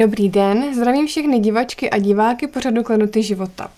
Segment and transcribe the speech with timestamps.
[0.00, 3.70] Dobrý den, zdravím všechny divačky a diváky pořadu Klenuty života.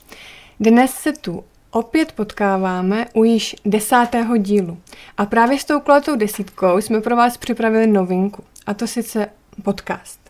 [0.60, 4.78] Dnes se tu opět potkáváme u již desátého dílu.
[5.16, 9.26] A právě s tou kulatou desítkou jsme pro vás připravili novinku, a to sice
[9.62, 10.20] podcast.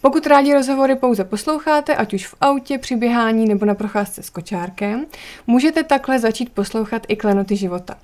[0.00, 4.30] Pokud rádi rozhovory pouze posloucháte, ať už v autě, při běhání nebo na procházce s
[4.30, 5.06] kočárkem,
[5.46, 7.98] můžete takhle začít poslouchat i Klenoty života.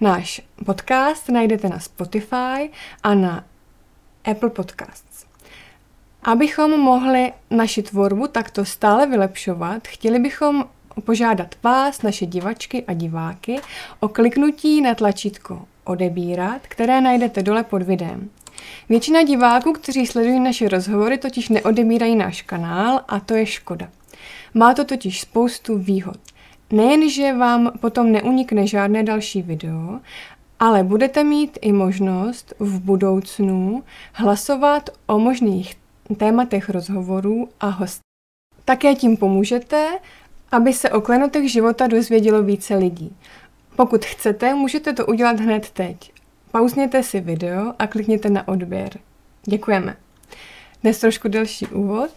[0.00, 2.70] Náš podcast najdete na Spotify
[3.02, 3.44] a na
[4.24, 5.05] Apple Podcasts.
[6.26, 10.64] Abychom mohli naši tvorbu takto stále vylepšovat, chtěli bychom
[11.04, 13.60] požádat vás, naše divačky a diváky,
[14.00, 18.30] o kliknutí na tlačítko odebírat, které najdete dole pod videem.
[18.88, 23.88] Většina diváků, kteří sledují naše rozhovory, totiž neodebírají náš kanál a to je škoda.
[24.54, 26.18] Má to totiž spoustu výhod.
[26.70, 30.00] Nejenže vám potom neunikne žádné další video,
[30.60, 38.00] ale budete mít i možnost v budoucnu hlasovat o možných tématech rozhovorů a hostů.
[38.64, 39.88] Také tím pomůžete,
[40.52, 43.16] aby se o klenotech života dozvědělo více lidí.
[43.76, 46.12] Pokud chcete, můžete to udělat hned teď.
[46.50, 48.90] Pauzněte si video a klikněte na odběr.
[49.44, 49.96] Děkujeme.
[50.82, 52.10] Dnes trošku delší úvod,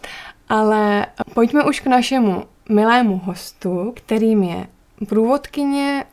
[0.48, 4.66] ale pojďme už k našemu milému hostu, kterým je
[5.08, 6.04] průvodkyně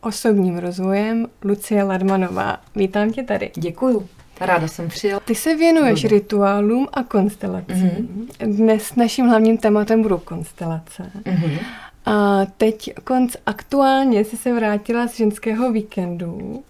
[0.00, 2.60] osobním rozvojem Lucie Ladmanová.
[2.76, 3.50] Vítám tě tady.
[3.56, 4.08] Děkuju.
[4.40, 5.20] Ráda jsem přijel.
[5.24, 6.16] Ty se věnuješ Dobře.
[6.16, 7.76] rituálům a constelacím.
[7.76, 8.56] Mm-hmm.
[8.56, 11.10] Dnes naším hlavním tématem budou konstelace.
[11.24, 11.58] Mm-hmm.
[12.06, 16.64] A teď konc aktuálně jsi se vrátila z ženského víkendu,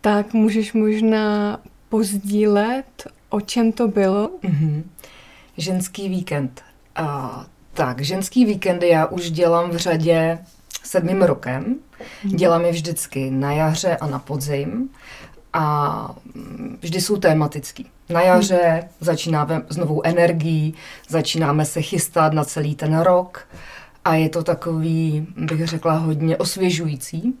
[0.00, 4.30] tak můžeš možná pozdílet, o čem to bylo?
[4.42, 4.82] Mm-hmm.
[5.56, 6.62] Ženský víkend.
[6.96, 10.38] A, tak, ženský víkendy já už dělám v řadě
[10.84, 11.64] sedmým rokem.
[11.64, 12.34] Mm-hmm.
[12.36, 14.90] Dělám je vždycky na jaře a na podzim
[15.52, 16.14] a
[16.80, 17.86] vždy jsou tématický.
[18.08, 20.74] Na jaře začínáme s novou energií,
[21.08, 23.48] začínáme se chystat na celý ten rok
[24.04, 27.34] a je to takový, bych řekla, hodně osvěžující.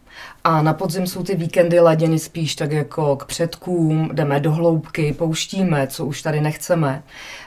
[0.44, 5.12] A na podzim jsou ty víkendy laděny spíš tak jako k předkům, jdeme do hloubky,
[5.12, 7.02] pouštíme, co už tady nechceme.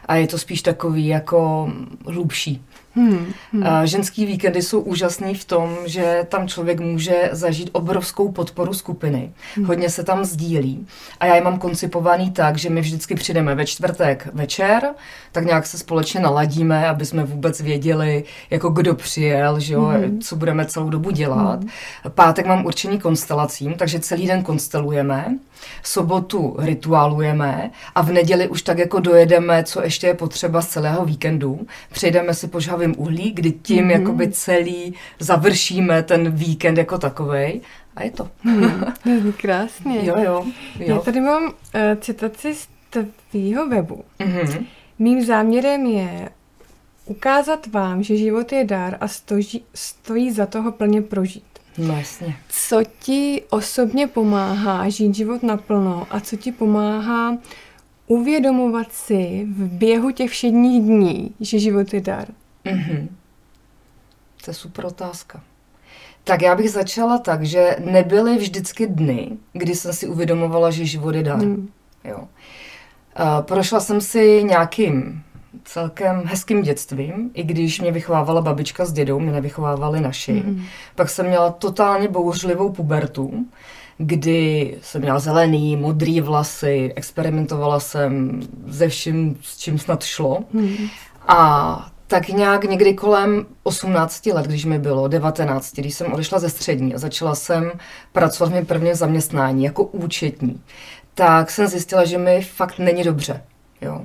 [0.06, 1.72] A je to spíš takový jako
[2.06, 2.62] hlubší.
[2.96, 3.64] Hmm, hmm.
[3.84, 9.32] Ženský víkendy jsou úžasný v tom, že tam člověk může zažít obrovskou podporu skupiny.
[9.56, 9.66] Hmm.
[9.66, 10.88] Hodně se tam sdílí.
[11.20, 14.84] A já je mám koncipovaný tak, že my vždycky přijdeme ve čtvrtek večer,
[15.32, 20.22] tak nějak se společně naladíme, aby jsme vůbec věděli, jako kdo přijel, že jo, hmm.
[20.22, 21.60] co budeme celou dobu dělat.
[21.60, 21.70] Hmm.
[22.10, 25.38] Pátek mám určený konstelacím, takže celý den konstelujeme.
[25.84, 31.06] Sobotu rituálujeme a v neděli už tak jako dojedeme, co ještě je potřeba z celého
[31.06, 31.68] víkendu.
[31.92, 33.92] Přejdeme si po žhavým uhlí, kdy tím mm-hmm.
[33.92, 37.62] jakoby celý završíme ten víkend jako takovej.
[37.96, 38.30] A je to.
[39.06, 40.06] Hmm, krásně.
[40.06, 40.46] Jo, jo,
[40.80, 40.86] jo.
[40.96, 41.52] Já tady mám uh,
[42.00, 42.68] citaci z
[43.32, 44.04] tvýho webu.
[44.20, 44.66] Mm-hmm.
[45.00, 46.30] Mým záměrem je
[47.06, 51.53] ukázat vám, že život je dar a stojí, stojí za toho plně prožít.
[51.78, 52.36] No jasně.
[52.50, 57.38] Co ti osobně pomáhá žít život naplno a co ti pomáhá
[58.08, 62.28] uvědomovat si v běhu těch všedních dní, že život je dar?
[62.66, 63.08] Mm-hmm.
[64.46, 65.44] To je super otázka.
[66.24, 71.16] Tak já bych začala tak, že nebyly vždycky dny, kdy jsem si uvědomovala, že život
[71.16, 71.46] je dar.
[71.46, 71.70] Mm.
[72.04, 72.18] Jo.
[72.18, 75.23] Uh, prošla jsem si nějakým
[75.64, 80.34] celkem hezkým dětstvím, i když mě vychovávala babička s dědou, mě nevychovávali naši.
[80.34, 80.64] Mm.
[80.96, 83.46] Pak jsem měla totálně bouřlivou pubertu,
[83.98, 90.40] kdy jsem měla zelený, modrý vlasy, experimentovala jsem ze vším, s čím snad šlo.
[90.54, 90.76] Mm.
[91.28, 96.50] A tak nějak někdy kolem 18 let, když mi bylo 19, když jsem odešla ze
[96.50, 97.72] střední a začala jsem
[98.12, 100.62] pracovat v mém prvním zaměstnání jako účetní,
[101.14, 103.44] tak jsem zjistila, že mi fakt není dobře.
[103.82, 104.02] Jo.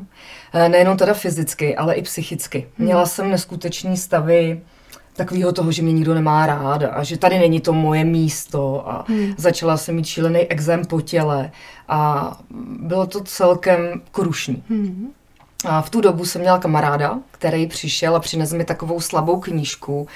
[0.53, 2.59] E, nejenom teda fyzicky, ale i psychicky.
[2.59, 2.87] Hmm.
[2.87, 4.61] Měla jsem neskutečný stavy
[5.17, 9.05] takového toho, že mě nikdo nemá rád a že tady není to moje místo a
[9.09, 9.35] hmm.
[9.37, 11.51] začala jsem mít šílený exém po těle
[11.89, 12.33] a
[12.81, 14.63] bylo to celkem krušný.
[14.69, 15.13] Hmm.
[15.65, 20.09] A v tu dobu jsem měla kamaráda, který přišel a přinesl mi takovou slabou knížku.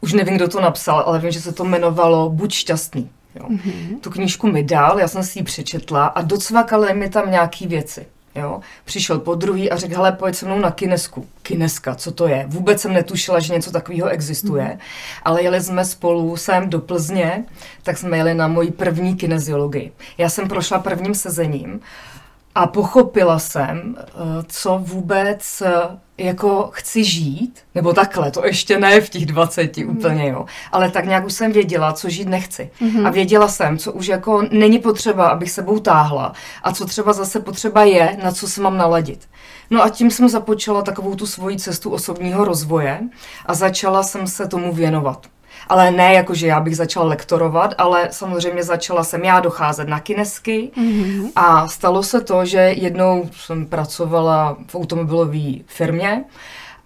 [0.00, 3.10] Už nevím, kdo to napsal, ale vím, že se to jmenovalo Buď šťastný.
[3.34, 3.46] Jo.
[3.48, 4.00] Mm-hmm.
[4.00, 8.06] Tu knížku mi dal, já jsem si ji přečetla a docvakaly mi tam nějaký věci.
[8.34, 8.60] Jo.
[8.84, 11.26] Přišel po druhý a řekl, hele, pojď se mnou na kinesku.
[11.42, 12.44] Kineska, co to je?
[12.48, 14.78] Vůbec jsem netušila, že něco takového existuje, mm.
[15.22, 17.44] ale jeli jsme spolu sem do Plzně,
[17.82, 19.92] tak jsme jeli na moji první kineziologii.
[20.18, 21.80] Já jsem prošla prvním sezením
[22.54, 24.12] a pochopila jsem, eh,
[24.46, 25.72] co vůbec eh,
[26.18, 29.96] jako chci žít, nebo takhle, to ještě ne v těch 20 mm.
[29.96, 30.46] úplně, jo.
[30.72, 32.70] Ale tak nějak už jsem věděla, co žít nechci.
[32.80, 33.06] Mm-hmm.
[33.06, 36.32] A věděla jsem, co už jako není potřeba, abych sebou táhla
[36.62, 39.28] a co třeba zase potřeba je, na co se mám naladit.
[39.70, 43.00] No a tím jsem započala takovou tu svoji cestu osobního rozvoje
[43.46, 45.26] a začala jsem se tomu věnovat
[45.68, 50.00] ale ne jako, že já bych začala lektorovat, ale samozřejmě začala jsem já docházet na
[50.00, 51.30] kinesky mm-hmm.
[51.36, 56.24] a stalo se to, že jednou jsem pracovala v automobilové firmě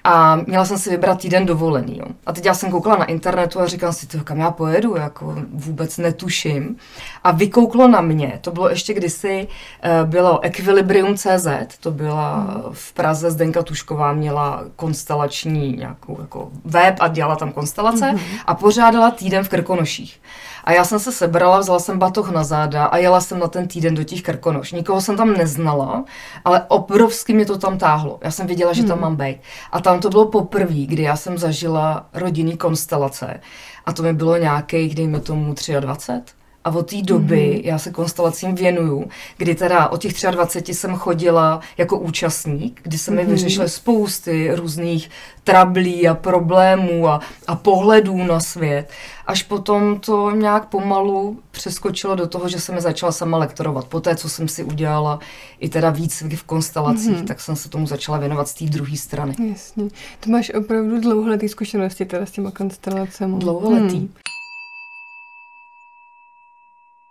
[0.08, 1.98] a měla jsem si vybrat týden dovolený.
[1.98, 2.04] Jo.
[2.26, 5.98] A teď já jsem koukala na internetu a říkám si, kam já pojedu, jako vůbec
[5.98, 6.76] netuším.
[7.24, 9.48] A vykouklo na mě, to bylo ještě kdysi,
[9.82, 11.46] eh, bylo Equilibrium.cz,
[11.80, 18.04] to byla v Praze, Zdenka Tušková měla konstelační nějakou jako web a dělala tam konstelace
[18.04, 18.40] mm-hmm.
[18.46, 20.20] a pořádala týden v Krkonoších.
[20.66, 23.68] A já jsem se sebrala, vzala jsem batoh na záda a jela jsem na ten
[23.68, 24.72] týden do těch Krkonoš.
[24.72, 26.04] Nikoho jsem tam neznala,
[26.44, 28.18] ale obrovsky mě to tam táhlo.
[28.22, 29.00] Já jsem viděla, že tam hmm.
[29.00, 29.40] mám být.
[29.72, 33.40] A tam to bylo poprvé, kdy já jsem zažila rodinný konstelace.
[33.86, 36.45] A to mi bylo nějaký, dejme tomu 23.
[36.66, 37.66] A od té doby mm-hmm.
[37.66, 43.10] já se konstelacím věnuju, kdy teda od těch 23 jsem chodila jako účastník, kdy se
[43.10, 43.30] mi mm-hmm.
[43.30, 45.10] vyřešily spousty různých
[45.44, 48.90] trablí a problémů a, a pohledů na svět.
[49.26, 53.88] Až potom to nějak pomalu přeskočilo do toho, že jsem mi začala sama lektorovat.
[53.88, 55.18] Poté, co jsem si udělala
[55.60, 57.26] i teda víc v konstelacích, mm-hmm.
[57.26, 59.34] tak jsem se tomu začala věnovat z té druhé strany.
[59.48, 59.88] Jasně.
[60.20, 63.38] To máš opravdu dlouholetý zkušenosti teda s těma konstelacemi.
[63.38, 63.98] Dlouholetý.
[63.98, 64.08] Hmm.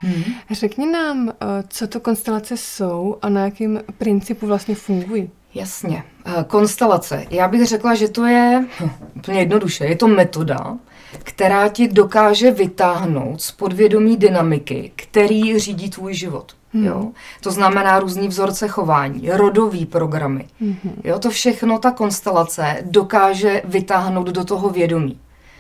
[0.06, 0.24] Hmm.
[0.52, 1.34] Řekni nám, eh,
[1.68, 5.30] co to konstelace jsou a na jakém principu vlastně fungují.
[5.54, 6.04] Jasně.
[6.26, 7.26] Eh, konstelace.
[7.30, 9.86] Já bych řekla, že to je hm, úplně jednoduše.
[9.86, 10.78] Je to metoda,
[11.24, 16.56] která ti dokáže vytáhnout z podvědomí dynamiky, který řídí tvůj život.
[16.74, 16.86] Hmm.
[16.86, 17.12] Jo?
[17.42, 20.46] To znamená různý vzorce chování, rodový programy.
[20.62, 21.02] Hmm.
[21.04, 21.20] Jo?
[21.20, 25.20] To všechno ta konstelace dokáže vytáhnout do toho vědomí.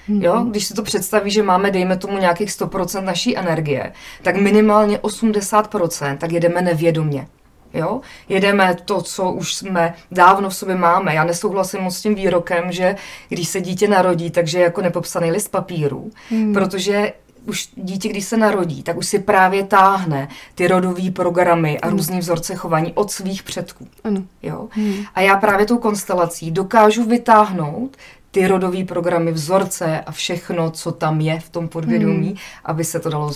[0.09, 0.23] Mm-hmm.
[0.23, 0.45] Jo?
[0.49, 6.17] Když si to představí, že máme, dejme tomu, nějakých 100% naší energie, tak minimálně 80%
[6.17, 7.27] tak jedeme nevědomě.
[7.73, 8.01] Jo?
[8.29, 11.15] Jedeme to, co už jsme dávno v sobě máme.
[11.15, 12.95] Já nesouhlasím moc s tím výrokem, že
[13.29, 16.53] když se dítě narodí, takže jako nepopsaný list papíru, hmm.
[16.53, 17.13] protože
[17.47, 22.19] už dítě, když se narodí, tak už si právě táhne ty rodové programy a různý
[22.19, 23.87] vzorce chování od svých předků.
[24.03, 24.23] Ano.
[24.43, 24.67] Jo?
[24.71, 24.95] Hmm.
[25.15, 27.97] A já právě tou konstelací dokážu vytáhnout
[28.35, 32.37] ty rodové programy, vzorce a všechno, co tam je v tom podvědomí, hmm.
[32.65, 33.31] aby se to dalo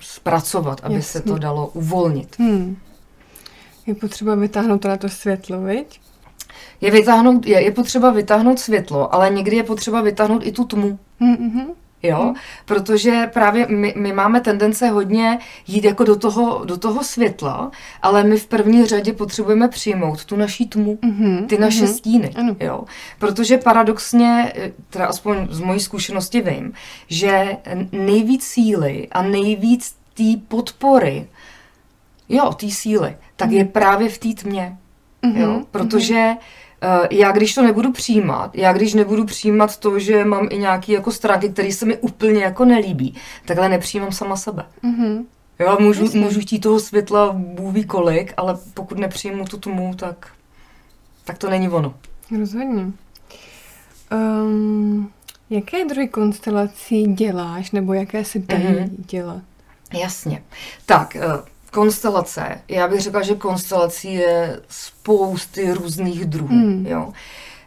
[0.00, 1.20] zpracovat, aby Jasně.
[1.20, 2.36] se to dalo uvolnit.
[2.38, 2.76] Hmm.
[3.86, 6.00] Je potřeba vytáhnout to na to světlo, viď?
[6.80, 10.98] Je, vytáhnout, je, je potřeba vytáhnout světlo, ale někdy je potřeba vytáhnout i tu tmu.
[11.20, 11.66] Mm-hmm
[12.02, 12.34] jo, hmm.
[12.64, 17.70] protože právě my, my máme tendence hodně jít jako do toho, do toho světla,
[18.02, 21.46] ale my v první řadě potřebujeme přijmout tu naší tmu, mm-hmm.
[21.46, 21.96] ty naše mm-hmm.
[21.96, 22.56] stíny, ano.
[22.60, 22.84] jo,
[23.18, 24.52] protože paradoxně,
[24.90, 26.72] teda aspoň z mojí zkušenosti vím,
[27.08, 27.56] že
[27.92, 31.26] nejvíc síly a nejvíc té podpory,
[32.28, 33.56] jo, té síly, tak mm-hmm.
[33.56, 34.76] je právě v té tmě,
[35.22, 35.40] mm-hmm.
[35.40, 36.65] jo, protože mm-hmm Eh,
[37.10, 41.12] já když to nebudu přijímat, já když nebudu přijímat to, že mám i nějaký jako
[41.12, 43.14] stránky, které se mi úplně jako nelíbí,
[43.44, 44.64] takhle nepřijímám sama sebe.
[44.84, 45.24] Mm-hmm.
[45.58, 50.28] Jo, můžu, můžu chtít toho světla Bůh ví kolik, ale pokud nepřijmu tu tmu, tak,
[51.24, 51.94] tak to není ono.
[52.38, 52.86] Rozhodně.
[54.12, 55.10] Um,
[55.50, 58.88] jaké druhy konstelací děláš, nebo jaké si dají mm-hmm.
[58.96, 59.42] dělat?
[59.92, 60.42] Jasně.
[60.86, 62.60] Tak, uh, konstelace.
[62.68, 66.48] Já bych řekla, že konstelací je spousty různých druhů.
[66.48, 66.86] Hmm.
[66.86, 67.12] Jo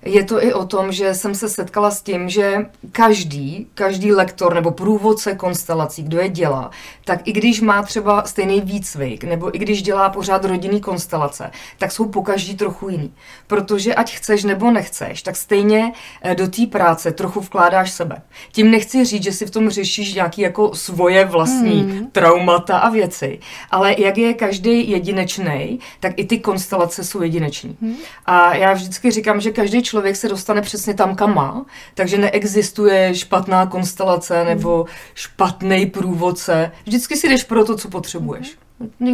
[0.06, 4.54] je to i o tom, že jsem se setkala s tím, že každý, každý lektor
[4.54, 6.72] nebo průvodce konstelací, kdo je dělá,
[7.06, 11.92] tak i když má třeba stejný výcvik, nebo i když dělá pořád rodinný konstelace, tak
[11.92, 13.14] jsou po každý trochu jiný.
[13.48, 18.22] Protože ať chceš nebo nechceš, tak stejně eh, do té práce trochu vkládáš sebe.
[18.52, 22.08] Tím nechci říct, že si v tom řešíš nějaký jako svoje vlastní hmm.
[22.12, 23.40] traumata a věci,
[23.72, 27.78] ale jak je každý jedinečný, tak i ty konstelace jsou jedinečný.
[27.82, 27.96] Hmm.
[28.26, 33.16] A já vždycky říkám, že každý člověk se dostane přesně tam, kam má, takže neexistuje
[33.16, 36.72] špatná konstelace nebo špatný průvodce.
[36.86, 38.58] Vždycky si jdeš pro to, co potřebuješ.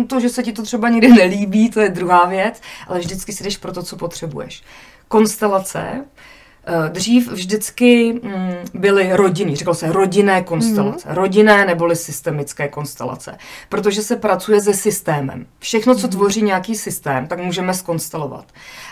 [0.07, 3.43] To, že se ti to třeba nikdy nelíbí, to je druhá věc, ale vždycky si
[3.43, 4.63] jdeš pro to, co potřebuješ.
[5.07, 6.05] Konstelace
[6.89, 11.15] dřív vždycky mm, byly rodiny, řeklo se rodinné konstelace, mm.
[11.15, 13.37] rodinné neboli systemické konstelace,
[13.69, 15.45] protože se pracuje se systémem.
[15.59, 16.11] Všechno, co mm.
[16.11, 18.45] tvoří nějaký systém, tak můžeme skonstelovat.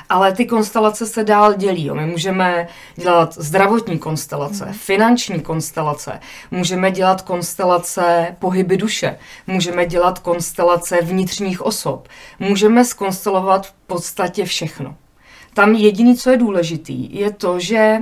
[0.09, 1.85] Ale ty konstelace se dál dělí.
[1.85, 1.95] Jo.
[1.95, 4.73] My můžeme dělat zdravotní konstelace, mm.
[4.73, 6.19] finanční konstelace,
[6.51, 12.07] můžeme dělat konstelace pohyby duše, můžeme dělat konstelace vnitřních osob,
[12.39, 14.95] můžeme skonstelovat v podstatě všechno.
[15.53, 17.97] Tam jediný, co je důležitý, je to, že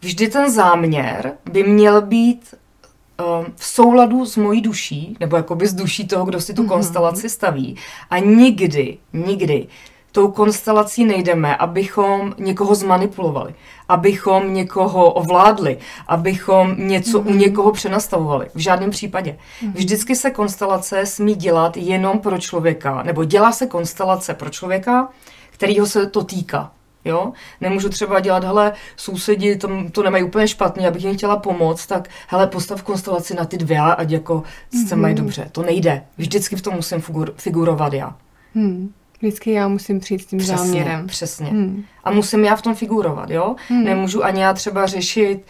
[0.00, 5.74] vždy ten záměr by měl být um, v souladu s mojí duší, nebo jakoby s
[5.74, 6.68] duší toho, kdo si tu mm-hmm.
[6.68, 7.76] konstelaci staví.
[8.10, 9.66] A nikdy, nikdy
[10.12, 13.54] tou konstelací nejdeme, abychom někoho zmanipulovali,
[13.88, 17.26] abychom někoho ovládli, abychom něco mm-hmm.
[17.26, 17.38] u mhm.
[17.38, 18.46] někoho přenastavovali.
[18.54, 19.30] V žádném případě.
[19.30, 19.72] Mm-hmm.
[19.72, 25.08] Vždycky se konstelace smí dělat jenom pro člověka, nebo dělá se konstelace pro člověka,
[25.56, 26.72] kterýho se to týká.
[27.04, 27.32] Jo?
[27.60, 32.08] Nemůžu třeba dělat, hele, sousedi tam to nemají úplně špatně, abych jim chtěla pomoct, tak
[32.28, 34.88] hele, postav konstelaci na ty dvě, ať jako mm-hmm.
[34.88, 35.22] se mají mhm.
[35.22, 35.48] dobře.
[35.52, 36.04] To nejde.
[36.18, 38.16] Vždycky v tom musím figur, figurovat já.
[38.54, 38.92] Hmm.
[39.18, 41.06] Vždycky já musím přijít s tím přesně, záměrem.
[41.06, 41.46] Přesně.
[41.46, 41.84] Hmm.
[42.04, 43.56] A musím já v tom figurovat, jo?
[43.68, 43.84] Hmm.
[43.84, 45.40] Nemůžu ani já třeba řešit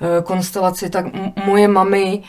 [0.00, 2.24] uh, konstelaci, tak m- moje mami uh,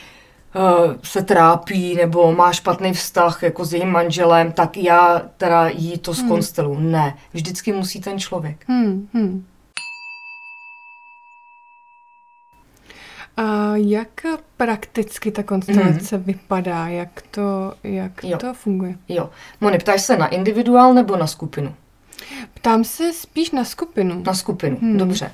[1.03, 6.13] se trápí nebo má špatný vztah jako s jejím manželem, tak já teda jí to
[6.13, 6.27] hmm.
[6.27, 6.79] konstelu.
[6.79, 8.63] Ne, vždycky musí ten člověk.
[8.67, 9.07] Hmm.
[9.13, 9.45] Hmm.
[13.37, 14.09] A jak
[14.57, 16.23] prakticky ta konstelace mm-hmm.
[16.23, 16.87] vypadá?
[16.87, 18.37] Jak to, jak jo.
[18.37, 18.95] to funguje?
[19.09, 19.29] Jo.
[19.61, 21.75] Moni, ptáš se na individuál nebo na skupinu?
[22.53, 24.23] Ptám se spíš na skupinu.
[24.25, 24.97] Na skupinu, hmm.
[24.97, 25.31] dobře.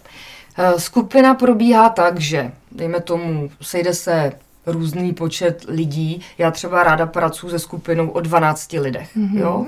[0.58, 4.32] Eh, skupina probíhá tak, že, dejme tomu, sejde se
[4.66, 6.22] různý počet lidí.
[6.38, 9.18] Já třeba ráda pracuji se skupinou o 12 lidech.
[9.18, 9.38] Mm-hmm.
[9.38, 9.66] Jo?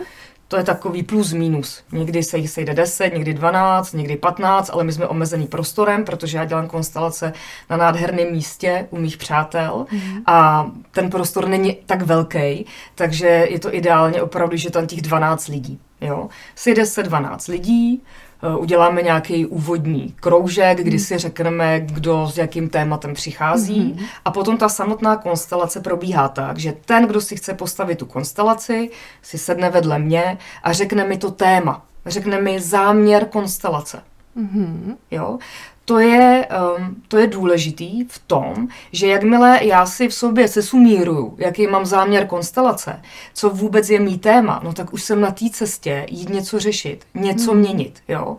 [0.47, 1.83] To je takový plus minus.
[1.91, 6.37] Někdy se jich sejde 10, někdy 12, někdy 15, ale my jsme omezený prostorem, protože
[6.37, 7.33] já dělám konstelace
[7.69, 10.21] na nádherném místě u mých přátel mm-hmm.
[10.25, 15.47] a ten prostor není tak velký, takže je to ideálně opravdu, že tam těch 12
[15.47, 15.79] lidí.
[16.01, 16.29] Jo?
[16.55, 18.03] Sejde se 12 lidí,
[18.57, 24.05] uděláme nějaký úvodní kroužek, kdy si řekneme, kdo s jakým tématem přichází mm-hmm.
[24.25, 28.89] a potom ta samotná konstelace probíhá tak, že ten, kdo si chce postavit tu konstelaci,
[29.21, 34.01] si sedne vedle mě a řekne mi to téma, řekne mi záměr konstelace.
[34.37, 34.95] Mm-hmm.
[35.11, 35.37] Jo?
[35.85, 41.35] To je, um, to je důležitý v tom, že jakmile já si v sobě sesumíruju,
[41.37, 43.01] jaký mám záměr konstelace,
[43.33, 47.05] co vůbec je mý téma, no tak už jsem na té cestě jít něco řešit,
[47.13, 47.59] něco hmm.
[47.59, 48.37] měnit, jo.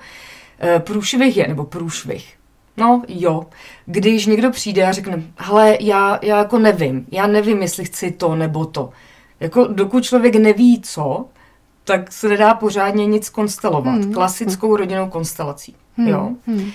[0.62, 2.34] E, průšvih je, nebo průšvih.
[2.76, 3.46] No jo,
[3.86, 8.34] když někdo přijde a řekne, hele, já, já jako nevím, já nevím, jestli chci to
[8.34, 8.90] nebo to.
[9.40, 11.26] Jako dokud člověk neví co,
[11.84, 13.94] tak se nedá pořádně nic konstelovat.
[13.94, 14.12] Hmm.
[14.12, 15.76] Klasickou rodinnou konstelací.
[15.96, 16.08] Hmm.
[16.08, 16.30] Jo.
[16.46, 16.70] Hmm.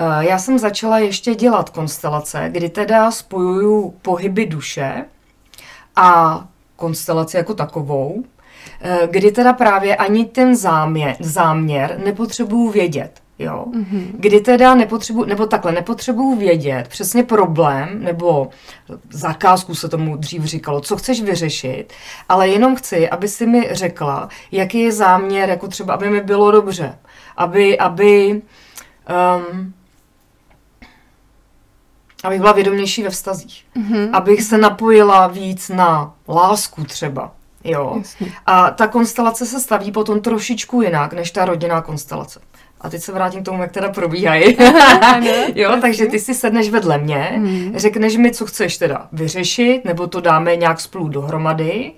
[0.00, 5.04] Eh, já jsem začala ještě dělat konstelace, kdy teda spojuju pohyby duše
[5.96, 6.40] a
[6.76, 8.24] konstelaci jako takovou,
[8.80, 13.20] eh, kdy teda právě ani ten záměr, záměr nepotřebuju vědět.
[13.38, 13.64] Jo?
[13.72, 14.06] Mm-hmm.
[14.12, 18.48] Kdy teda nepotřebuji, nebo takhle, nepotřebuju vědět přesně problém, nebo
[19.10, 21.92] zakázku se tomu dřív říkalo, co chceš vyřešit,
[22.28, 26.50] ale jenom chci, aby si mi řekla, jaký je záměr, jako třeba, aby mi bylo
[26.50, 26.98] dobře,
[27.36, 28.42] aby, aby
[29.50, 29.74] um,
[32.24, 33.64] abych byla vědomější ve vztazích.
[33.76, 34.10] Mm-hmm.
[34.12, 37.32] Abych se napojila víc na lásku třeba.
[37.64, 37.94] Jo.
[37.98, 38.32] Jasně.
[38.46, 42.40] A ta konstelace se staví potom trošičku jinak, než ta rodinná konstelace.
[42.80, 44.56] A teď se vrátím k tomu, jak teda probíhají.
[45.54, 47.72] jo, takže ty si sedneš vedle mě, mm.
[47.76, 51.92] řekneš mi, co chceš teda vyřešit, nebo to dáme nějak spolu dohromady.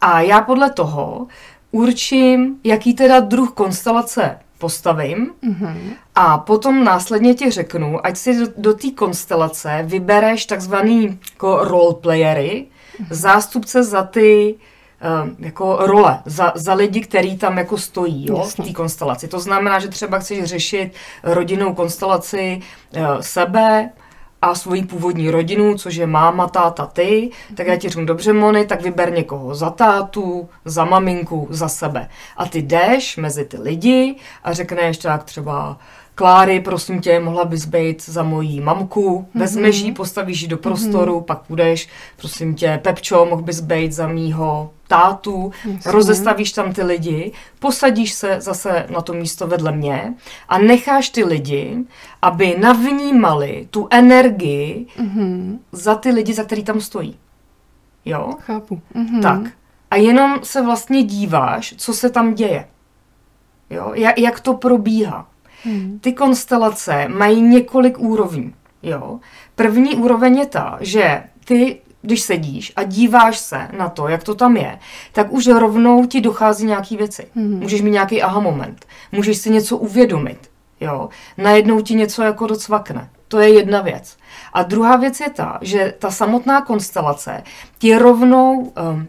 [0.00, 1.26] A já podle toho
[1.70, 5.76] určím, jaký teda druh konstelace postavím mm-hmm.
[6.14, 12.66] a potom následně ti řeknu, ať si do, do té konstelace vybereš takzvaný jako roleplayery,
[13.00, 13.06] mm-hmm.
[13.10, 18.54] zástupce za ty uh, jako role, za, za lidi, který tam jako stojí jo, v
[18.54, 19.28] té konstelaci.
[19.28, 22.60] To znamená, že třeba chceš řešit rodinnou konstelaci
[22.96, 23.90] uh, sebe,
[24.50, 28.66] a svoji původní rodinu, což je máma, táta, ty, tak já ti řeknu, dobře, Moni,
[28.66, 32.08] tak vyber někoho za tátu, za maminku, za sebe.
[32.36, 35.78] A ty jdeš mezi ty lidi a řekneš tak třeba,
[36.16, 39.40] Kláry, prosím tě, mohla bys být za mojí mamku, mm-hmm.
[39.40, 41.24] vezmeš ji, postavíš ji do prostoru, mm-hmm.
[41.24, 45.92] pak půjdeš, prosím tě, Pepčo, mohl bys být za mýho tátu, Jasně.
[45.92, 50.14] rozestavíš tam ty lidi, posadíš se zase na to místo vedle mě
[50.48, 51.84] a necháš ty lidi,
[52.22, 55.58] aby navnímali tu energii mm-hmm.
[55.72, 57.16] za ty lidi, za který tam stojí.
[58.04, 58.34] Jo?
[58.40, 58.80] Chápu.
[58.94, 59.22] Mm-hmm.
[59.22, 59.52] Tak.
[59.90, 62.68] A jenom se vlastně díváš, co se tam děje.
[63.70, 63.92] Jo?
[64.16, 65.26] Jak to probíhá.
[65.64, 65.98] Hmm.
[65.98, 68.54] Ty konstelace mají několik úrovní.
[68.82, 69.20] Jo?
[69.54, 74.34] První úroveň je ta, že ty když sedíš a díváš se na to, jak to
[74.34, 74.78] tam je,
[75.12, 77.26] tak už rovnou ti dochází nějaký věci.
[77.34, 77.58] Hmm.
[77.58, 81.08] Můžeš mít nějaký aha moment, můžeš si něco uvědomit, jo.
[81.38, 83.08] Najednou ti něco jako docvakne.
[83.28, 84.16] To je jedna věc.
[84.52, 87.42] A druhá věc je ta, že ta samotná konstelace
[87.78, 89.06] ti rovnou, um,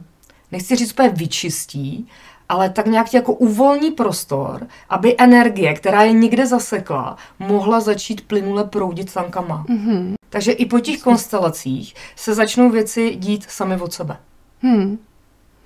[0.51, 2.07] nechci říct úplně vyčistí,
[2.49, 8.63] ale tak nějak jako uvolní prostor, aby energie, která je někde zasekla, mohla začít plynule
[8.63, 9.65] proudit tankama.
[9.69, 10.13] Mm-hmm.
[10.29, 14.17] Takže i po těch konstelacích se začnou věci dít sami od sebe.
[14.61, 14.97] Hmm.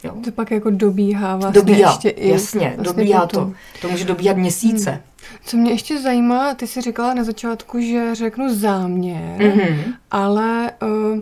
[0.03, 0.15] Jo.
[0.23, 3.51] To pak jako dobíhá vlastně dobíhá, ještě i jasně, vlastně dobíhá potom.
[3.51, 3.79] to.
[3.81, 4.91] To může dobíhat měsíce.
[4.91, 5.01] Hmm.
[5.45, 9.93] Co mě ještě zajímá, ty jsi říkala na začátku, že řeknu záměr, mm-hmm.
[10.11, 11.19] ale uh,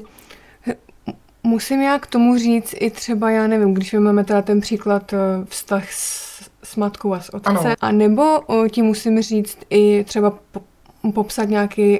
[1.49, 5.19] musím já k tomu říct i třeba, já nevím, když máme teda ten příklad uh,
[5.45, 7.75] vztah s, s matkou a s otcem, ano.
[7.81, 10.61] a nebo uh, ti musím říct i třeba po,
[11.13, 11.99] popsat nějaký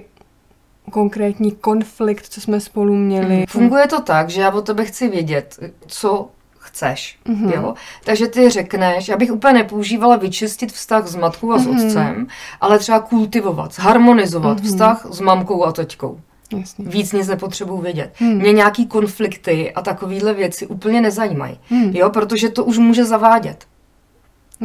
[0.92, 3.36] konkrétní konflikt, co jsme spolu měli.
[3.36, 3.46] Hmm.
[3.50, 7.18] Funguje to tak, že já o tebe chci vědět, co chceš.
[7.26, 7.54] Mm-hmm.
[7.54, 7.74] Jo?
[8.04, 11.86] Takže ty řekneš, já bych úplně nepoužívala vyčistit vztah s matkou a s mm-hmm.
[11.88, 12.28] otcem,
[12.62, 14.66] ale třeba kultivovat, harmonizovat mm-hmm.
[14.66, 16.20] vztah s mamkou a teďkou.
[16.58, 16.86] Jasně.
[16.86, 18.14] Víc nic nepotřebuji vědět.
[18.16, 18.38] Hmm.
[18.38, 21.60] Mě nějaký konflikty a takovéhle věci úplně nezajímají.
[21.70, 21.96] Hmm.
[21.96, 23.66] Jo, protože to už může zavádět.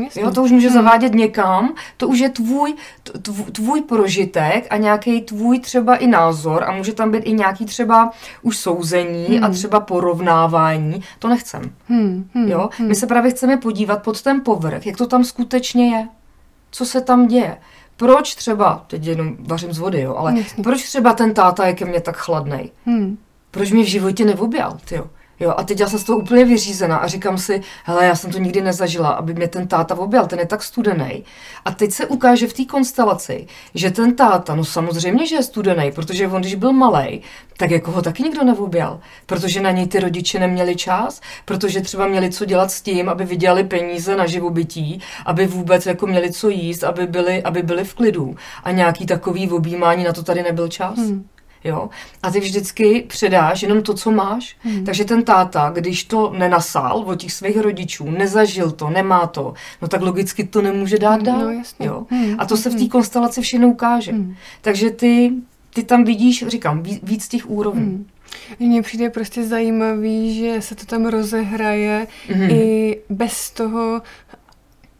[0.05, 0.23] Jasně.
[0.23, 0.75] Jo, to už může hmm.
[0.75, 2.75] zavádět někam, to už je tvůj,
[3.23, 7.65] tvůj, tvůj prožitek a nějaký tvůj třeba i názor a může tam být i nějaký
[7.65, 8.11] třeba
[8.43, 9.45] už souzení hmm.
[9.45, 11.03] a třeba porovnávání.
[11.19, 11.63] To nechcem.
[11.89, 12.29] Hmm.
[12.35, 12.49] Hmm.
[12.49, 12.89] Jo, hmm.
[12.89, 16.09] my se právě chceme podívat pod ten povrch, jak to tam skutečně je.
[16.71, 17.57] Co se tam děje.
[17.97, 20.63] Proč třeba, teď jenom vařím z vody, jo, ale Jasně.
[20.63, 22.71] proč třeba ten táta je ke mně tak chladnej?
[22.87, 23.19] Hmm.
[23.51, 25.07] Proč mě v životě neobjal, jo?
[25.41, 28.31] Jo, a teď já jsem z toho úplně vyřízená a říkám si, hele, já jsem
[28.31, 31.25] to nikdy nezažila, aby mě ten táta objal, ten je tak studený.
[31.65, 35.93] A teď se ukáže v té konstelaci, že ten táta, no samozřejmě, že je studený,
[35.93, 37.23] protože on, když byl malý,
[37.57, 42.07] tak jako ho taky nikdo neobjal, protože na něj ty rodiče neměli čas, protože třeba
[42.07, 46.49] měli co dělat s tím, aby vydělali peníze na živobytí, aby vůbec jako měli co
[46.49, 48.37] jíst, aby byli, aby byli v klidu.
[48.65, 50.99] A nějaký takový objímání na to tady nebyl čas.
[50.99, 51.25] Hmm
[51.65, 51.91] jo.
[52.23, 54.57] A ty vždycky předáš jenom to, co máš.
[54.61, 54.85] Hmm.
[54.85, 59.89] Takže ten táta, když to nenasál od těch svých rodičů, nezažil to, nemá to, no
[59.89, 61.39] tak logicky to nemůže dát hmm, dál.
[61.39, 61.87] No, jasně.
[61.87, 62.07] Jo.
[62.11, 62.35] Hmm.
[62.39, 62.89] A to se v té hmm.
[62.89, 64.13] konstelaci všechno ukáže.
[64.13, 64.35] Hmm.
[64.61, 65.33] Takže ty,
[65.75, 67.83] ty tam vidíš, říkám, víc, víc těch úrovní.
[67.83, 68.07] Hmm.
[68.59, 72.51] Mně přijde prostě zajímavý, že se to tam rozehraje mm-hmm.
[72.51, 74.03] i bez toho,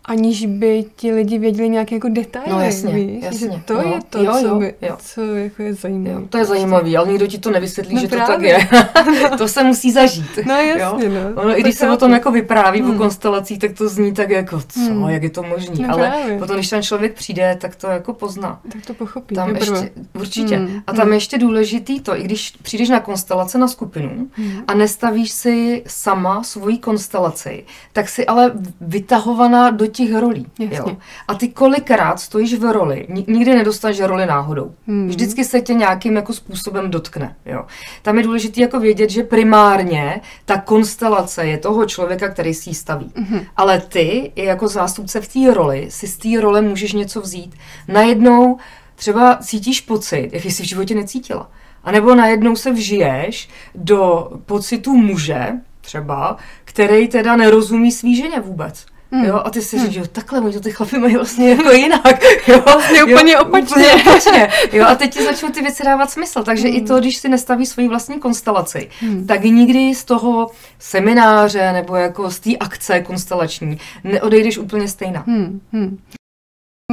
[0.05, 3.25] aniž by ti lidi věděli nějaké jako detaily, no, jasně, víš?
[3.25, 4.97] Jasně, že to jo, je to, jo, co, by, jo.
[4.99, 6.21] co jako je zajímavé.
[6.21, 8.27] Jo, to je zajímavé, ale nikdo ti to nevysvětlí, no že právě.
[8.27, 9.29] to tak je.
[9.39, 10.39] to se musí zažít.
[10.47, 11.13] No jasně, jo?
[11.35, 11.43] no.
[11.43, 12.91] Ono, I když se o tom jako vypráví hmm.
[12.91, 15.09] o konstelacích, tak to zní tak jako, co, hmm.
[15.09, 15.87] jak je to možné.
[15.87, 16.39] No, ale právě.
[16.39, 18.61] potom, když ten člověk přijde, tak to jako pozná.
[18.73, 19.35] Tak to pochopí.
[19.35, 20.57] Tam ještě, určitě.
[20.57, 20.83] Hmm.
[20.87, 21.13] A tam hmm.
[21.13, 24.65] ještě důležitý to, i když přijdeš na konstelace na skupinu hmm.
[24.69, 30.47] a nestavíš si sama svoji konstelaci, tak si ale vytahovaná do těch rolí.
[30.59, 30.97] Jo.
[31.29, 34.73] A ty kolikrát stojíš v roli, nikdy nedostaneš roli náhodou.
[34.87, 35.09] Hmm.
[35.09, 37.37] Vždycky se tě nějakým jako způsobem dotkne.
[37.47, 37.65] Jo.
[38.03, 42.75] Tam je důležité jako vědět, že primárně ta konstelace je toho člověka, který si ji
[42.75, 43.13] staví.
[43.17, 43.41] Hmm.
[43.57, 47.55] Ale ty, jako zástupce v té roli, si z té role můžeš něco vzít.
[47.89, 48.59] Najednou
[48.95, 51.51] třeba cítíš pocit, jaký jsi v životě necítila.
[51.85, 58.87] A nebo najednou se vžiješ do pocitu muže, třeba, který teda nerozumí svý ženě vůbec.
[59.15, 59.25] Hmm.
[59.25, 59.87] Jo, a ty si hmm.
[59.87, 62.23] říkáš, jo, takhle, oni to ty chlapy mají vlastně jako jinak.
[62.49, 63.77] Jo, vlastně úplně opačně.
[63.77, 64.49] Úplně opačně.
[64.73, 66.43] Jo, a teď ti začnou ty věci dávat smysl.
[66.43, 66.77] Takže hmm.
[66.77, 69.27] i to, když si nestaví svoji vlastní konstelaci, hmm.
[69.27, 75.25] tak nikdy z toho semináře nebo jako z té akce konstelační neodejdeš úplně stejná.
[75.27, 75.61] Hmm.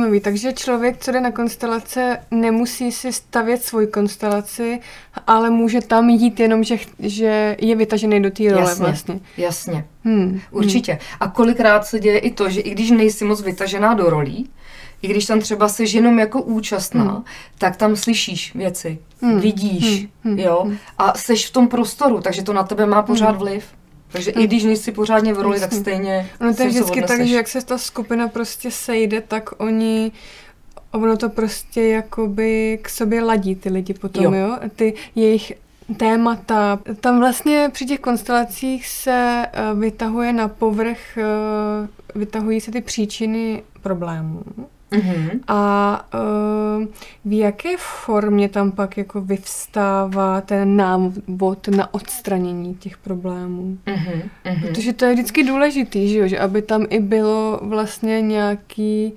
[0.09, 0.19] Hmm.
[0.19, 4.79] Takže člověk, co jde na konstelace, nemusí si stavět svoji konstelaci,
[5.27, 9.19] ale může tam jít jenom, že, že je vytažený do té role jasně, vlastně.
[9.37, 10.41] Jasně, hmm.
[10.51, 10.99] určitě.
[11.19, 14.49] A kolikrát se děje i to, že i když nejsi moc vytažená do rolí,
[15.01, 17.23] i když tam třeba jsi jenom jako účastná, hmm.
[17.57, 19.39] tak tam slyšíš věci, hmm.
[19.39, 20.09] vidíš, hmm.
[20.23, 20.39] hmm.
[20.39, 20.77] jo, hmm.
[20.97, 23.39] a seš v tom prostoru, takže to na tebe má pořád hmm.
[23.39, 23.65] vliv.
[24.11, 27.35] Takže i když nejsi pořádně v roli, tak stejně Ono to je vždycky tak, že
[27.35, 30.11] jak se ta skupina prostě sejde, tak oni
[30.91, 34.31] ono to prostě jakoby k sobě ladí ty lidi potom, jo.
[34.33, 34.57] jo?
[34.75, 35.53] Ty jejich
[35.97, 36.79] témata.
[36.99, 43.63] Tam vlastně při těch konstelacích se uh, vytahuje na povrch, uh, vytahují se ty příčiny
[43.81, 44.43] problémů.
[44.91, 45.39] Mm-hmm.
[45.47, 46.85] A uh,
[47.25, 53.77] v jaké formě tam pak jako vyvstává ten návod na odstranění těch problémů?
[53.85, 54.61] Mm-hmm.
[54.61, 56.27] Protože to je vždycky důležitý, že, jo?
[56.27, 59.13] že aby tam i bylo vlastně nějaký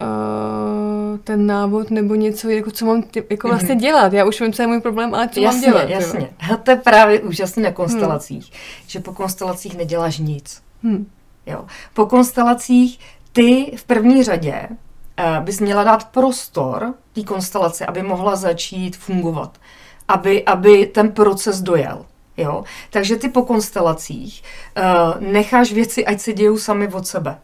[0.00, 3.80] uh, ten návod nebo něco, jako co mám ty, jako vlastně mm-hmm.
[3.80, 4.12] dělat.
[4.12, 5.90] Já už vím, co je můj problém, ale co jasně, mám dělat.
[5.90, 6.56] Jasně, jo?
[6.56, 8.60] To je právě úžasné na konstelacích, hmm.
[8.86, 10.62] že po konstelacích neděláš nic.
[10.82, 11.06] Hmm.
[11.46, 11.64] Jo.
[11.94, 12.98] Po konstelacích
[13.32, 14.68] ty v první řadě
[15.40, 19.58] bys měla dát prostor té konstelace, aby mohla začít fungovat.
[20.08, 22.06] Aby, aby ten proces dojel.
[22.36, 22.64] Jo?
[22.90, 24.42] Takže ty po konstelacích
[24.76, 27.38] uh, necháš věci, ať se dějou sami od sebe.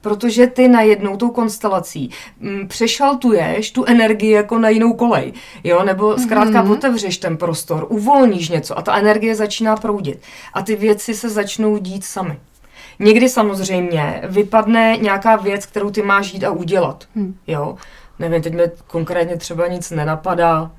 [0.00, 5.32] Protože ty najednou tou konstelací m, mm, přešaltuješ tu energii jako na jinou kolej,
[5.64, 6.72] jo, nebo zkrátka mm-hmm.
[6.72, 10.22] otevřeš ten prostor, uvolníš něco a ta energie začíná proudit.
[10.54, 12.38] A ty věci se začnou dít sami.
[13.00, 17.36] Někdy samozřejmě vypadne nějaká věc, kterou ty máš jít a udělat, hmm.
[17.46, 17.76] jo.
[18.18, 20.70] Nevím, teď mi konkrétně třeba nic nenapadá.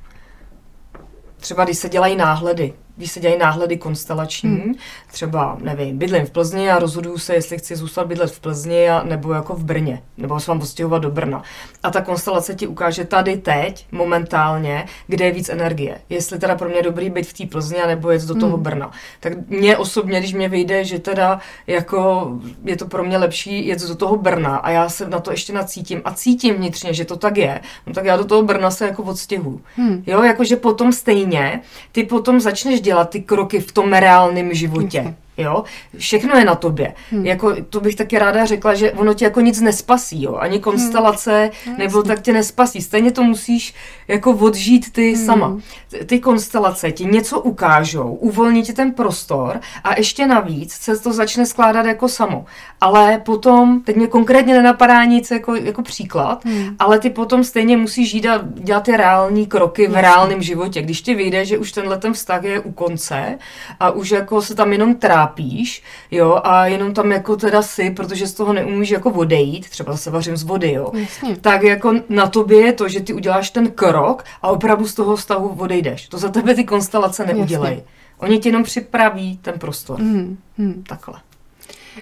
[1.37, 4.73] Třeba když se dělají náhledy, když se dělají náhledy konstelační, hmm.
[5.11, 9.03] třeba, nevím, bydlím v Plzni a rozhoduju se, jestli chci zůstat bydlet v Plzni a,
[9.03, 11.43] nebo jako v Brně, nebo se mám postěhovat do Brna.
[11.83, 15.97] A ta konstelace ti ukáže tady teď, momentálně, kde je víc energie.
[16.09, 18.63] Jestli teda pro mě je dobrý být v té Plzni, nebo jet do toho hmm.
[18.63, 18.91] Brna.
[19.19, 22.31] Tak mě osobně, když mě vyjde, že teda jako
[22.63, 25.53] je to pro mě lepší jet do toho Brna a já se na to ještě
[25.53, 28.85] nacítím a cítím vnitřně, že to tak je, no tak já do toho Brna se
[28.85, 29.61] jako odstěhuju.
[29.75, 30.03] Hmm.
[30.07, 34.99] Jo, jakože potom stejně, ty potom začneš dělat ty kroky v tom reálném životě.
[35.01, 35.13] Okay.
[35.41, 35.63] Jo?
[35.97, 36.93] Všechno je na tobě.
[37.11, 37.25] Hmm.
[37.25, 40.35] Jako, to bych taky ráda řekla, že ono tě jako nic nespasí, jo?
[40.35, 41.77] ani konstelace, hmm.
[41.77, 42.81] nebo tak tě nespasí.
[42.81, 43.73] Stejně to musíš
[44.07, 45.25] jako odžít ty hmm.
[45.25, 45.57] sama.
[46.05, 51.45] Ty konstelace ti něco ukážou, uvolní ti ten prostor a ještě navíc se to začne
[51.45, 52.45] skládat jako samo.
[52.81, 56.75] Ale potom, teď mě konkrétně nenapadá nic jako, jako příklad, hmm.
[56.79, 60.81] ale ty potom stejně musíš žít a dělat ty reální kroky v reálném životě.
[60.81, 63.37] Když ti vyjde, že už tenhle ten vztah je u konce
[63.79, 67.91] a už jako se tam jenom trápí, trápíš, jo, a jenom tam jako teda si,
[67.91, 71.37] protože z toho neumíš jako odejít, třeba se vařím z vody, jo, Jasně.
[71.37, 75.17] tak jako na tobě je to, že ty uděláš ten krok a opravdu z toho
[75.17, 76.07] stavu odejdeš.
[76.07, 77.83] To za tebe ty konstelace neudělají.
[78.17, 79.99] Oni ti jenom připraví ten prostor.
[79.99, 80.83] Mm, mm.
[80.87, 81.19] Takhle.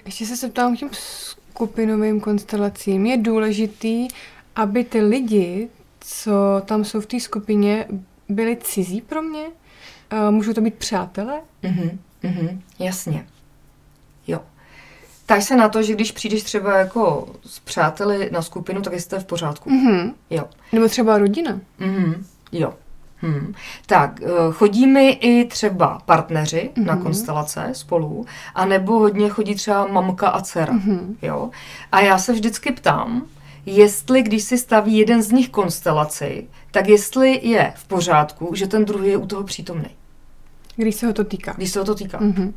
[0.04, 3.06] Ještě se zeptám k těm skupinovým konstelacím.
[3.06, 4.08] Je důležitý,
[4.56, 5.68] aby ty lidi,
[6.00, 6.32] co
[6.64, 7.86] tam jsou v té skupině,
[8.28, 9.44] byli cizí pro mě?
[10.12, 11.40] Uh, můžou to být přátelé?
[11.62, 11.98] Mm-hmm.
[12.22, 13.26] Mhm, jasně.
[14.26, 14.40] Jo.
[15.26, 19.18] Tak se na to, že když přijdeš třeba jako s přáteli na skupinu, tak jste
[19.18, 19.70] v pořádku.
[19.70, 20.12] Mm-hmm.
[20.30, 20.44] Jo.
[20.72, 21.60] Nebo třeba rodina.
[21.78, 22.74] Mhm, jo.
[23.22, 23.54] Hmm.
[23.86, 26.86] Tak, eh, chodí mi i třeba partneři mm-hmm.
[26.86, 30.72] na konstelace spolu, anebo hodně chodí třeba mamka a dcera.
[30.72, 31.14] Mm-hmm.
[31.22, 31.50] Jo?
[31.92, 33.26] A já se vždycky ptám,
[33.66, 38.84] jestli když si staví jeden z nich konstelaci, tak jestli je v pořádku, že ten
[38.84, 39.90] druhý je u toho přítomný.
[40.76, 41.54] Když se ho to týká.
[41.56, 42.18] Když se ho to týká.
[42.18, 42.52] Mm-hmm.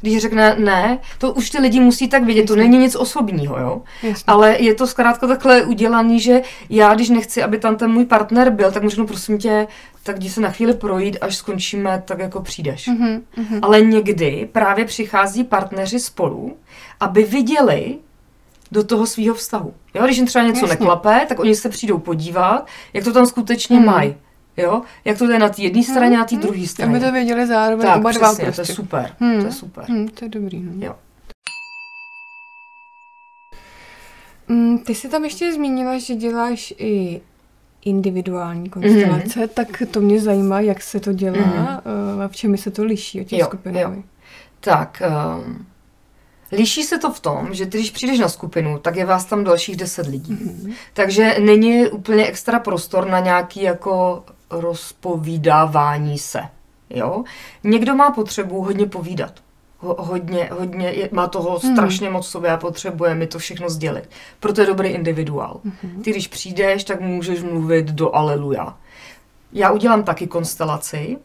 [0.00, 2.56] Když řekne ne, to už ty lidi musí tak vědět, Jasně.
[2.56, 3.82] to není nic osobního, jo.
[4.02, 4.24] Jasně.
[4.26, 8.50] Ale je to zkrátka takhle udělaný, že já, když nechci, aby tam ten můj partner
[8.50, 9.66] byl, tak řeknu, prosím tě,
[10.02, 12.88] tak jdi se na chvíli projít, až skončíme, tak jako přijdeš.
[12.88, 13.58] Mm-hmm.
[13.62, 16.56] Ale někdy právě přichází partneři spolu,
[17.00, 17.98] aby viděli
[18.72, 19.74] do toho svého vztahu.
[19.94, 20.68] Jo, když jim třeba něco Jasně.
[20.68, 23.86] neklape, tak oni se přijdou podívat, jak to tam skutečně mm.
[23.86, 24.14] mají.
[24.56, 24.82] Jo?
[25.04, 26.42] Jak to je na té jedné straně a na té hmm.
[26.42, 26.96] druhé straně.
[26.96, 28.42] Aby to věděli zároveň tak, oba dva prostě.
[28.42, 28.74] to je prostě.
[28.74, 29.16] super.
[29.20, 29.40] Hmm.
[29.40, 29.84] To je super.
[29.84, 30.62] Hmm, to je dobrý.
[30.62, 30.86] No.
[30.86, 30.94] Jo.
[34.48, 37.20] Mm, ty jsi tam ještě zmínila, že děláš i
[37.84, 39.48] individuální konstelace, mm-hmm.
[39.48, 42.22] tak to mě zajímá, jak se to dělá mm-hmm.
[42.24, 44.04] a v čem se to liší od těch skupin.
[44.60, 45.02] Tak,
[45.36, 45.66] um,
[46.52, 49.76] liší se to v tom, že když přijdeš na skupinu, tak je vás tam dalších
[49.76, 50.32] deset lidí.
[50.32, 50.74] Mm-hmm.
[50.92, 56.40] Takže není úplně extra prostor na nějaký jako rozpovídávání se.
[56.90, 57.24] Jo?
[57.64, 59.32] Někdo má potřebu hodně povídat.
[59.78, 61.76] Ho, hodně, hodně, je, má toho hmm.
[61.76, 64.10] strašně moc sobě a potřebuje mi to všechno sdělit.
[64.40, 65.60] Proto je dobrý individuál.
[65.64, 66.02] Hmm.
[66.02, 68.76] Ty, když přijdeš, tak můžeš mluvit do aleluja.
[69.52, 71.16] Já udělám taky konstelaci,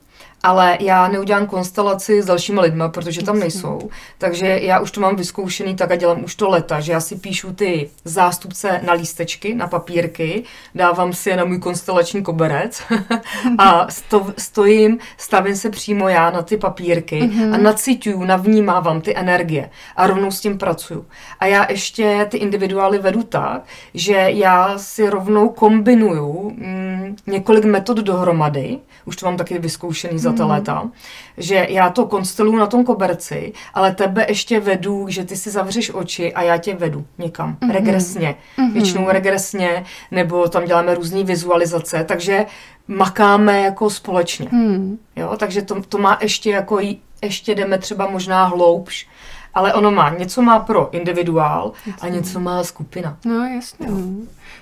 [0.44, 3.90] ale já neudělám konstelaci s dalšíma lidma, protože tam nejsou.
[4.18, 7.16] Takže já už to mám vyzkoušený tak a dělám už to leta, že já si
[7.16, 10.44] píšu ty zástupce na lístečky, na papírky,
[10.76, 12.82] dávám si je na můj konstelační koberec
[13.58, 17.54] a sto, stojím, stavím se přímo já na ty papírky mm-hmm.
[17.54, 21.06] a nacituju, navnímávám ty energie a rovnou s tím pracuju.
[21.40, 27.98] A já ještě ty individuály vedu tak, že já si rovnou kombinuju mm, několik metod
[27.98, 30.52] dohromady, už to mám taky vyzkoušený za hmm.
[30.52, 30.90] léta,
[31.38, 35.92] že já to konsteluju na tom koberci, ale tebe ještě vedu, že ty si zavřeš
[35.94, 37.72] oči a já tě vedu někam, mm-hmm.
[37.72, 38.36] regresně.
[38.58, 38.74] Mm-hmm.
[38.74, 42.46] Většinou regresně, nebo tam děláme různé vizualizace, takže
[42.88, 44.48] makáme jako společně.
[44.52, 44.98] Mm.
[45.16, 46.80] Jo, takže to, to má ještě jako,
[47.22, 49.08] ještě jdeme třeba možná hloubš,
[49.56, 53.18] Ale ono má, něco má pro individuál a něco má skupina.
[53.26, 53.88] No, jasně.
[53.90, 53.98] No.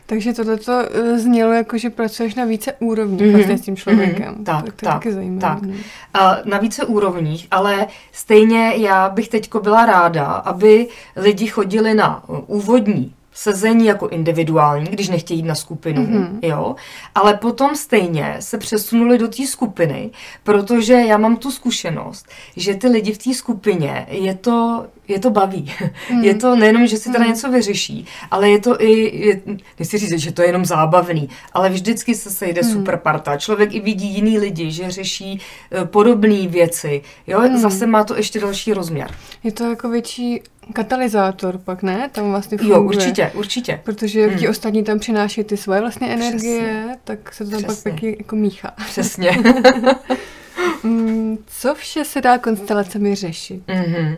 [0.06, 3.32] Takže tohle to eh, znělo jako, že pracuješ na více úrovních mm-hmm.
[3.34, 4.36] vlastně s tím člověkem.
[4.36, 4.44] Mm-hmm.
[4.44, 5.42] Tak, tak, to tak, taky zajímavé.
[5.42, 5.62] tak.
[5.62, 5.74] no.
[6.14, 12.30] A na více úrovních, ale stejně já bych teďko byla ráda, aby lidi chodili na
[12.30, 16.40] uh, úvodní sezení jako individuální, když nechtějí jít na skupinu, mm-hmm.
[16.42, 16.76] jo,
[17.16, 20.10] ale potom stejně se přesunuli do té skupiny,
[20.44, 25.30] protože já mám tu zkušenost, že ty lidi v té skupině je to, je to
[25.30, 25.72] baví.
[26.12, 26.24] Mm.
[26.24, 27.30] Je to nejenom, že si teda mm.
[27.30, 29.42] něco vyřeší, ale je to i, je,
[29.80, 32.72] nechci říct, že to je jenom zábavný, ale vždycky se sejde mm.
[32.72, 33.38] super parta.
[33.38, 35.40] Člověk i vidí jiný lidi, že řeší
[35.82, 37.58] uh, podobné věci, jo, mm.
[37.58, 39.12] zase má to ještě další rozměr.
[39.44, 40.42] Je to jako větší
[40.74, 42.10] katalyzátor pak, ne?
[42.12, 42.78] Tam vlastně funguje.
[42.78, 43.82] Jo, určitě, určitě.
[43.84, 44.38] Protože hmm.
[44.40, 46.98] ti ostatní tam přináší ty svoje vlastně energie, Přesně.
[47.04, 47.92] tak se to tam Přesně.
[47.92, 48.74] pak pěkně jako míchá.
[48.88, 49.32] Přesně.
[50.84, 53.64] Mm, Co vše se dá konstelacemi řešit?
[53.68, 54.18] Mm-hmm.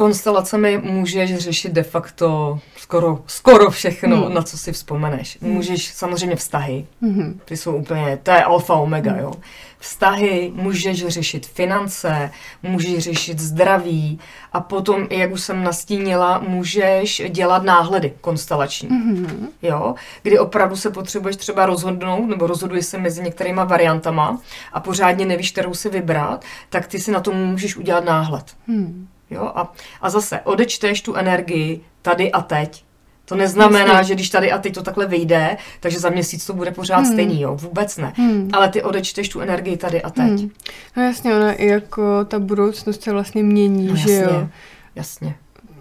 [0.00, 4.34] Konstelacemi můžeš řešit de facto skoro, skoro všechno, hmm.
[4.34, 5.38] na co si vzpomeneš.
[5.42, 5.52] Hmm.
[5.52, 7.40] Můžeš samozřejmě vztahy, hmm.
[7.44, 9.20] ty jsou úplně, to je alfa omega, hmm.
[9.20, 9.32] jo.
[9.78, 12.30] Vztahy, můžeš řešit finance,
[12.62, 14.18] můžeš řešit zdraví
[14.52, 19.48] a potom, jak už jsem nastínila, můžeš dělat náhledy konstelační, hmm.
[19.62, 24.40] jo, kdy opravdu se potřebuješ třeba rozhodnout, nebo rozhoduješ se mezi některýma variantama
[24.72, 28.44] a pořádně nevíš, kterou si vybrat, tak ty si na to můžeš udělat náhled.
[28.68, 29.08] Hmm.
[29.30, 29.52] Jo?
[29.54, 32.84] A, a zase odečteš tu energii tady a teď.
[33.24, 34.08] To neznamená, Jasně.
[34.08, 37.12] že když tady a teď to takhle vyjde, takže za měsíc to bude pořád hmm.
[37.12, 38.12] stejný, jo, vůbec ne.
[38.16, 38.50] Hmm.
[38.52, 40.26] Ale ty odečteš tu energii tady a teď.
[40.26, 40.50] Hmm.
[40.96, 44.48] No jasně, ona i jako ta budoucnost se vlastně mění, no, že jasně, jo.
[44.94, 45.34] Jasně.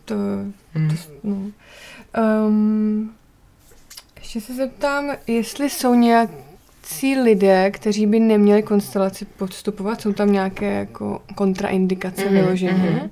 [0.05, 0.15] To,
[0.73, 0.89] hmm.
[0.89, 1.35] to no.
[2.47, 3.12] um,
[4.19, 10.73] ještě se zeptám, jestli jsou nějací lidé, kteří by neměli konstelaci podstupovat, jsou tam nějaké
[10.73, 12.73] jako kontraindikace mm-hmm, vyložené?
[12.73, 13.09] Mm-hmm.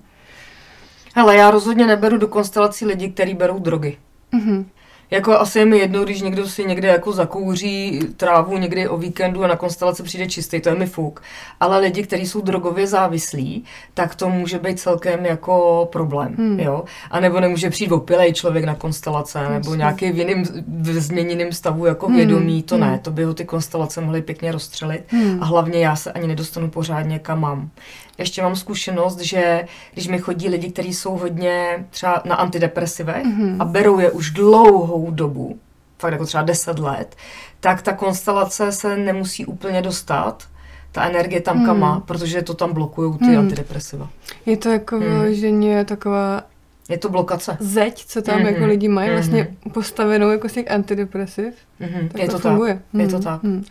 [1.17, 3.97] Hele, já rozhodně neberu do konstelací lidi, kteří berou drogy.
[4.33, 4.65] Mm-hmm.
[5.11, 9.43] Jako asi je mi jedno, když někdo si někde jako zakouří trávu někdy o víkendu
[9.43, 11.21] a na konstelaci přijde čistý, to je mi fuk.
[11.59, 16.59] Ale lidi, kteří jsou drogově závislí, tak to může být celkem jako problém, hmm.
[16.59, 16.83] jo.
[17.11, 19.53] A nebo nemůže přijít opilej člověk na konstelace, Myslím.
[19.53, 22.15] nebo nějaký v jiném v změněném stavu jako hmm.
[22.15, 22.83] vědomí, to hmm.
[22.83, 25.03] ne, to by ho ty konstelace mohly pěkně rozstřelit.
[25.07, 25.43] Hmm.
[25.43, 27.69] A hlavně já se ani nedostanu pořádně kam mám.
[28.17, 33.55] Ještě mám zkušenost, že když mi chodí lidi, kteří jsou hodně třeba na antidepresivech mm-hmm.
[33.59, 35.59] a berou je už dlouhou dobu,
[35.99, 37.15] fakt jako třeba 10 let,
[37.59, 40.43] tak ta konstelace se nemusí úplně dostat
[40.91, 42.01] ta energie tam kam má, hmm.
[42.01, 43.37] protože to tam blokují ty hmm.
[43.37, 44.09] antidepresiva.
[44.45, 45.33] Je to jako hmm.
[45.33, 46.43] že je taková
[46.89, 47.57] je to blokace.
[47.59, 48.45] Zeď, co tam mm-hmm.
[48.45, 49.13] jako lidi mají, mm-hmm.
[49.13, 51.53] vlastně postavenou jako z těch antidepresiv.
[51.81, 52.07] Mm-hmm.
[52.07, 52.73] Tak je to, to funguje.
[52.73, 52.83] tak.
[52.93, 53.01] Mm.
[53.01, 53.43] Je to tak.
[53.43, 53.65] Mm.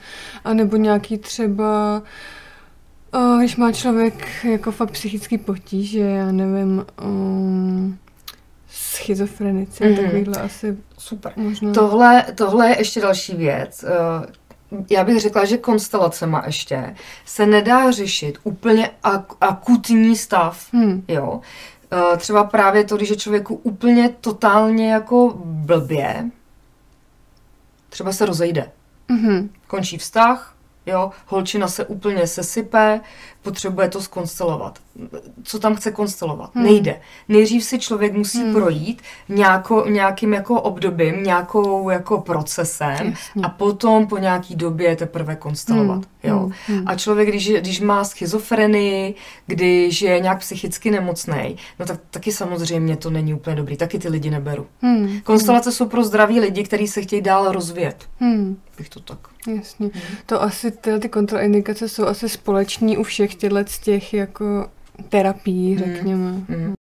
[0.45, 2.03] A nebo nějaký třeba
[3.17, 7.99] O, když má člověk jako fakt psychický potíže, já nevím, um,
[8.69, 10.05] schizofrenice, mm-hmm.
[10.05, 11.33] takovýhle asi super.
[11.37, 11.73] Možná...
[11.73, 13.85] Tohle, tohle je ještě další věc.
[14.91, 21.05] Já bych řekla, že konstelacema ještě se nedá řešit úplně ak- akutní stav, hmm.
[21.09, 21.41] jo.
[22.17, 26.31] Třeba právě to, když je člověku úplně totálně jako blbě,
[27.89, 28.71] třeba se rozejde.
[29.11, 29.49] Mm-hmm.
[29.67, 30.56] Končí vztah,
[30.87, 33.01] Jo, holčina se úplně sesype,
[33.43, 34.79] potřebuje to skonstelovat.
[35.43, 36.51] Co tam chce konstelovat?
[36.55, 36.65] Hmm.
[36.65, 37.01] Nejde.
[37.29, 38.55] Nejdřív si člověk musí hmm.
[38.55, 43.43] projít nějako, nějakým jako obdobím, nějakou jako procesem Jasně.
[43.43, 45.95] a potom po nějaký době teprve konstelovat.
[45.95, 46.05] Hmm.
[46.29, 46.51] Jo.
[46.67, 46.83] Hmm.
[46.87, 49.15] A člověk, když, když má schizofrenii,
[49.47, 53.77] když je nějak psychicky nemocný, no tak taky samozřejmě to není úplně dobrý.
[53.77, 54.67] Taky ty lidi neberu.
[54.81, 55.21] Hmm.
[55.25, 55.75] Konstelace hmm.
[55.75, 58.09] jsou pro zdraví lidi, kteří se chtějí dál rozvíjet.
[58.19, 58.57] Hmm.
[58.79, 59.19] Bych to tak.
[59.57, 59.91] Jasně.
[59.93, 60.17] Hmm.
[60.27, 64.67] To asi tyhle ty kontraindikace jsou asi společní u všech těchto z těch jako
[65.09, 65.85] terapií, hmm.
[65.85, 66.31] řekněme.
[66.49, 66.76] Hmm.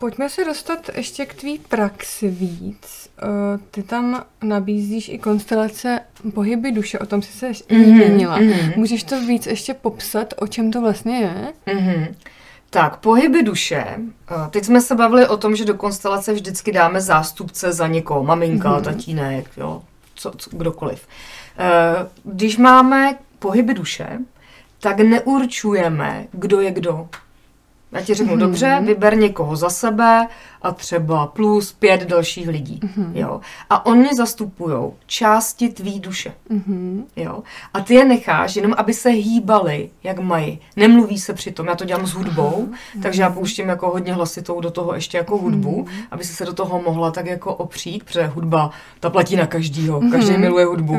[0.00, 3.10] Pojďme se dostat ještě k tvý praxi víc.
[3.22, 6.00] Uh, ty tam nabízíš i konstelace
[6.34, 8.38] pohyby duše, o tom jsi se mm-hmm, zmínila.
[8.38, 8.72] Mm-hmm.
[8.76, 11.52] Můžeš to víc ještě popsat, o čem to vlastně je?
[11.66, 12.14] Mm-hmm.
[12.70, 13.84] Tak, pohyby duše.
[13.86, 18.24] Eh, teď jsme se bavili o tom, že do konstelace vždycky dáme zástupce za někoho,
[18.24, 18.84] maminka, mm-hmm.
[18.84, 19.82] tatínek, jo,
[20.14, 21.06] co, co, kdokoliv.
[21.58, 24.18] Eh, když máme pohyby duše,
[24.80, 27.08] tak neurčujeme, kdo je kdo.
[27.92, 28.38] Já ti řeknu, mm-hmm.
[28.38, 30.26] dobře, vyber někoho za sebe
[30.62, 32.80] a třeba plus pět dalších lidí.
[32.82, 33.10] Mm-hmm.
[33.14, 33.40] Jo?
[33.70, 36.32] A oni zastupují části tvý duše.
[36.50, 37.04] Mm-hmm.
[37.16, 37.42] Jo?
[37.74, 40.60] A ty je necháš jenom, aby se hýbali, jak mají.
[40.76, 41.66] Nemluví se přitom.
[41.66, 43.02] Já to dělám s hudbou, mm-hmm.
[43.02, 46.06] takže já pouštím jako hodně hlasitou do toho ještě jako hudbu, mm-hmm.
[46.10, 50.00] aby se se do toho mohla tak jako opřít, protože hudba, ta platí na každýho.
[50.00, 50.10] Mm-hmm.
[50.10, 50.98] Každý miluje hudbu.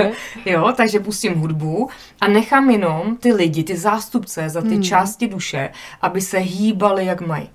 [0.46, 1.88] jo, takže pustím hudbu
[2.20, 4.82] a nechám jenom ty lidi, ty zástupce za ty mm-hmm.
[4.82, 5.70] části duše,
[6.02, 7.48] aby se hýbali, jak mají.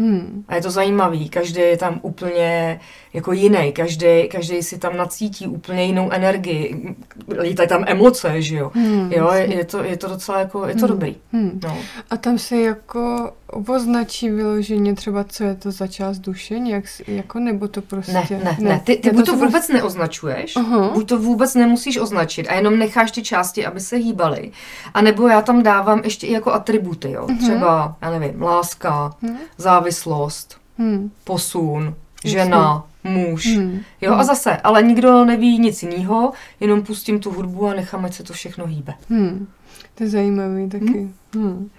[0.00, 0.44] Hmm.
[0.48, 2.80] A je to zajímavý, každý je tam úplně
[3.12, 6.96] jako jiný, každý, každý si tam nacítí úplně jinou energii,
[7.42, 8.70] lítají tam emoce, že jo.
[8.74, 9.12] Hmm.
[9.12, 10.88] Jo, je, je, to, je to docela jako, je to hmm.
[10.88, 11.16] dobrý.
[11.32, 11.60] Hmm.
[11.64, 11.78] No.
[12.10, 17.38] A tam se jako oboznačí vyloženě třeba, co je to za část duše, nějak jako,
[17.38, 18.12] nebo to prostě...
[18.12, 18.80] Ne, ne, ne, ne.
[18.84, 20.92] ty, ty buď to, to vůbec neoznačuješ, uh-huh.
[20.92, 24.52] buď to vůbec nemusíš označit a jenom necháš ty části, aby se hýbaly,
[24.94, 27.38] a nebo já tam dávám ještě i jako atributy, jo, uh-huh.
[27.38, 29.36] třeba, já nevím, láska, uh-huh.
[29.58, 31.10] závislost, uh-huh.
[31.24, 33.46] posun, žena, muž.
[33.46, 33.80] Hmm.
[34.00, 34.20] Jo, hmm.
[34.20, 38.22] a zase, ale nikdo neví nic jiného, jenom pustím tu hudbu a nechám, ať se
[38.22, 38.94] to všechno hýbe.
[39.08, 39.46] Hmm.
[39.94, 40.84] To je zajímavý taky.
[40.84, 41.14] Hmm.
[41.34, 41.70] Hmm.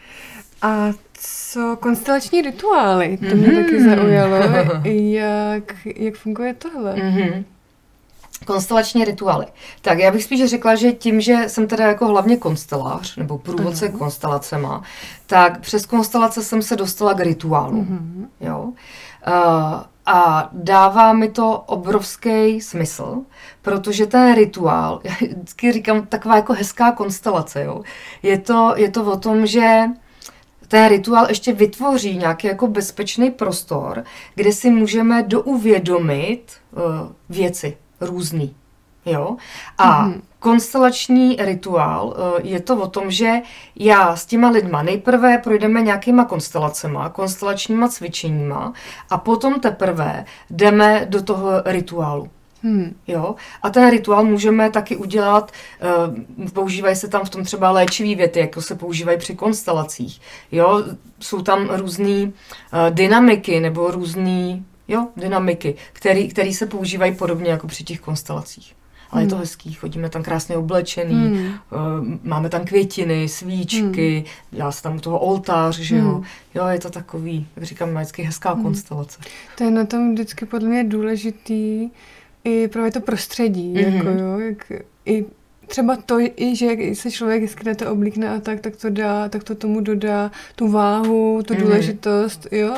[0.61, 3.17] A co konstelační rituály?
[3.17, 3.63] To mě mm-hmm.
[3.63, 4.35] taky zaujalo.
[4.83, 6.93] Jak, jak funguje tohle?
[6.93, 7.43] Mm-hmm.
[8.45, 9.45] Konstelační rituály.
[9.81, 13.89] Tak já bych spíš řekla, že tím, že jsem teda jako hlavně konstelář, nebo průvodce
[13.89, 13.97] uh-huh.
[13.97, 14.83] konstelacema,
[15.27, 17.81] tak přes konstelace jsem se dostala k rituálu.
[17.81, 18.27] Uh-huh.
[18.39, 18.59] Jo?
[18.63, 18.73] Uh,
[20.05, 23.17] a dává mi to obrovský smysl,
[23.61, 27.81] protože ten rituál, já vždycky říkám, taková jako hezká konstelace, jo.
[28.23, 29.83] Je to, je to o tom, že
[30.71, 34.03] ten rituál ještě vytvoří nějaký jako bezpečný prostor,
[34.35, 36.81] kde si můžeme douvědomit uh,
[37.29, 38.55] věci různý.
[39.05, 39.37] Jo?
[39.77, 40.21] A mm-hmm.
[40.39, 43.41] konstelační rituál uh, je to o tom, že
[43.75, 48.73] já s těma lidma nejprve projdeme nějakýma konstelacema, konstelačníma cvičeníma
[49.09, 52.29] a potom teprve jdeme do toho rituálu.
[52.63, 52.95] Hmm.
[53.07, 53.35] Jo?
[53.61, 55.51] A ten rituál můžeme taky udělat,
[56.41, 60.21] uh, používají se tam v tom třeba léčivý věty, jako se používají při konstelacích.
[60.51, 60.83] Jo?
[61.19, 62.31] Jsou tam různé uh,
[62.89, 65.75] dynamiky nebo různé jo, dynamiky,
[66.29, 68.73] které se používají podobně jako při těch konstelacích.
[69.11, 69.27] Ale hmm.
[69.27, 69.41] je to hmm.
[69.41, 71.45] hezký, chodíme tam krásně oblečený, hmm.
[71.45, 74.25] uh, máme tam květiny, svíčky, hmm.
[74.51, 76.11] dělá se tam u toho oltář, že jo.
[76.11, 76.23] Hmm.
[76.55, 78.63] Jo, je to takový, jak říkám, vždycky hezká hmm.
[78.63, 79.19] konstelace.
[79.57, 81.89] To je na tom vždycky podle mě důležitý,
[82.43, 83.95] i právě to prostředí, mm-hmm.
[83.95, 84.71] jako jo, jak
[85.05, 85.25] i
[85.71, 89.43] třeba to, i, že se člověk hezky to oblíkne a tak, tak to dá, tak
[89.43, 91.61] to tomu dodá tu váhu, tu mm-hmm.
[91.61, 92.75] důležitost, jo,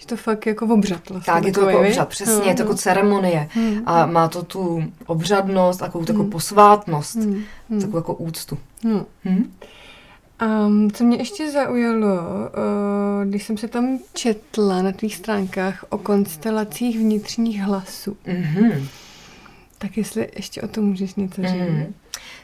[0.00, 1.32] je to fakt jako obřad vlastně.
[1.32, 2.68] Tak, je to jako obřad, přesně, no, je to no.
[2.68, 6.30] jako ceremonie mm, a má to tu obřadnost, takovou, takovou mm.
[6.30, 7.44] posvátnost, mm,
[7.80, 8.58] takovou jako úctu.
[8.84, 9.04] Mm.
[9.24, 9.52] Mm.
[10.42, 15.98] Um, co mě ještě zaujalo, uh, když jsem se tam četla na tvých stránkách o
[15.98, 18.86] konstelacích vnitřních hlasů, mm-hmm.
[19.78, 21.52] tak jestli ještě o tom můžeš něco říct.
[21.52, 21.92] Mm-hmm.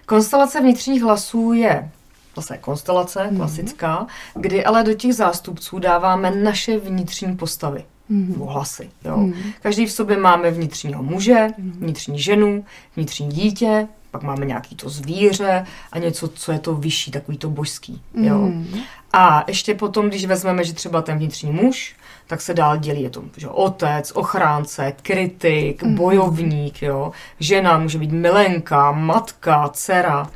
[0.07, 1.91] Konstelace vnitřních hlasů je
[2.37, 3.37] zase konstelace mm-hmm.
[3.37, 7.85] klasická, kdy ale do těch zástupců dáváme naše vnitřní postavy.
[8.11, 8.49] Mm-hmm.
[8.49, 8.91] hlasy.
[9.05, 9.17] Jo.
[9.17, 9.53] Mm-hmm.
[9.63, 11.73] Každý v sobě máme vnitřního muže, mm-hmm.
[11.79, 12.65] vnitřní ženu,
[12.97, 17.51] vnitřní dítě, pak máme nějaký to zvíře a něco, co je to vyšší, takový to
[17.51, 18.03] božský.
[18.15, 18.39] Jo.
[18.39, 18.81] Mm.
[19.13, 23.11] A ještě potom, když vezmeme, že třeba ten vnitřní muž, tak se dál dělí, je
[23.11, 25.95] to že otec, ochránce, kritik, mm.
[25.95, 27.13] bojovník, jo.
[27.41, 30.31] žena může být milenka, matka, dcera.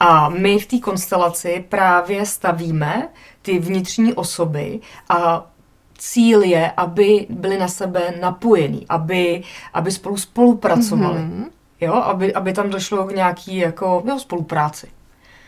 [0.00, 3.08] A my v té konstelaci právě stavíme
[3.42, 5.46] ty vnitřní osoby a
[5.98, 9.42] cíl je, aby byly na sebe napojení, aby,
[9.74, 11.20] aby spolu spolupracovali.
[11.20, 11.44] Mm-hmm.
[11.82, 14.88] Jo, aby, aby tam došlo k nějaký jako jo, spolupráci.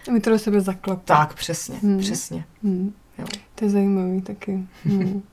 [0.08, 1.02] Aby to do sebe zaklaplo.
[1.04, 1.98] Tak, přesně, hmm.
[1.98, 2.44] přesně.
[2.62, 2.94] Hmm.
[3.18, 3.24] Jo.
[3.54, 4.66] To je zajímavý taky.
[4.84, 5.22] Hmm.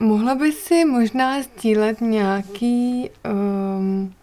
[0.00, 3.10] Mohla by si možná sdílet nějaký
[3.78, 4.14] um,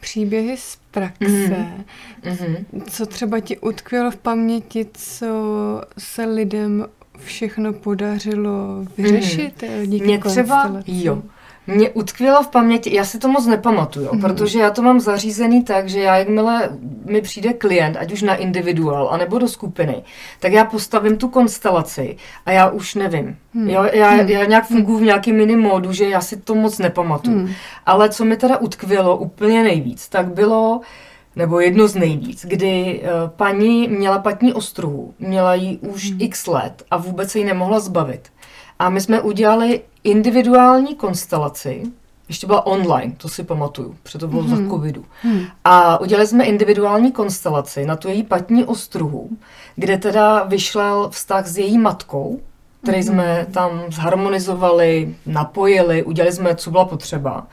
[0.00, 1.66] příběhy z praxe,
[2.22, 2.64] mm-hmm.
[2.90, 5.26] co třeba ti utkvělo v paměti, co
[5.98, 6.86] se lidem
[7.18, 9.86] všechno podařilo vyřešit mm-hmm.
[9.86, 11.22] díky Mě třeba, jo,
[11.66, 14.20] mě utkvělo v paměti, já si to moc nepamatuju, mm.
[14.20, 16.70] protože já to mám zařízený tak, že já jakmile
[17.04, 20.02] mi přijde klient, ať už na individuál, anebo do skupiny,
[20.40, 23.36] tak já postavím tu konstelaci a já už nevím.
[23.54, 23.68] Mm.
[23.68, 24.28] Jo, já, mm.
[24.28, 27.36] já nějak funguji v nějakém mini módu, že já si to moc nepamatuju.
[27.38, 27.52] Mm.
[27.86, 30.80] Ale co mi teda utkvělo úplně nejvíc, tak bylo,
[31.36, 36.18] nebo jedno z nejvíc, kdy uh, paní měla patní ostruhu, měla ji už mm.
[36.20, 38.28] x let a vůbec se jí nemohla zbavit.
[38.78, 41.82] A my jsme udělali individuální konstelaci,
[42.28, 44.48] ještě byla online, to si pamatuju, protože to bylo mm-hmm.
[44.48, 44.70] za mhm.
[44.70, 45.04] covidu.
[45.24, 45.40] Mm.
[45.64, 49.30] A udělali jsme individuální konstelaci na tu její patní ostruhu,
[49.76, 52.40] kde teda vyšlel vztah s její matkou,
[52.82, 53.06] který Mhm.
[53.06, 57.46] jsme tam zharmonizovali, napojili, udělali jsme, co byla potřeba.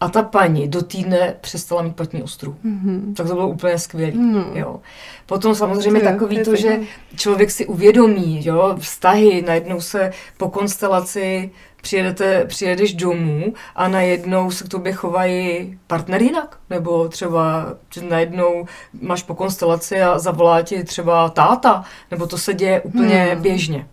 [0.00, 2.56] A ta paní do týdne přestala mít patní ostru.
[2.62, 3.14] Mhm.
[3.16, 4.12] Tak to bylo úplně skvělé.
[4.54, 4.80] Jo.
[5.26, 6.78] Potom samozřejmě jo, takový to je že
[7.16, 11.50] člověk si uvědomí, jo, vztahy, najednou se po konstelaci
[11.86, 16.58] přijedete, přijedeš domů a najednou se k tobě chovají partner jinak.
[16.70, 18.66] Nebo třeba že najednou
[19.02, 23.42] máš po konstelaci a zavolá ti třeba táta, nebo to se děje úplně Hmm.
[23.42, 23.86] běžně.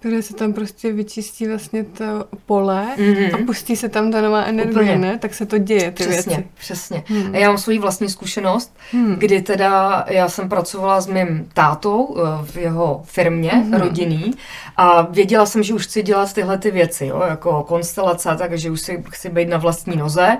[0.00, 2.04] Protože se tam prostě vyčistí vlastně to
[2.46, 3.34] pole Mhm.
[3.34, 4.98] a pustí se tam ta nová energie, Úplně.
[4.98, 5.18] ne?
[5.18, 6.48] Tak se to děje, ty Přesně, věci.
[6.58, 7.02] přesně.
[7.06, 7.34] Hmm.
[7.34, 9.14] Já mám svoji vlastní zkušenost, Hmm.
[9.14, 13.74] kdy teda já jsem pracovala s mým tátou eh, v jeho firmě Mhm.
[13.80, 14.30] rodinný
[14.76, 18.80] a věděla jsem, že už chci dělat tyhle ty věci, jo, jako konstelace, takže už
[18.80, 20.36] si chci být na vlastní noze,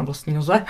[0.00, 0.64] na vlastní noze,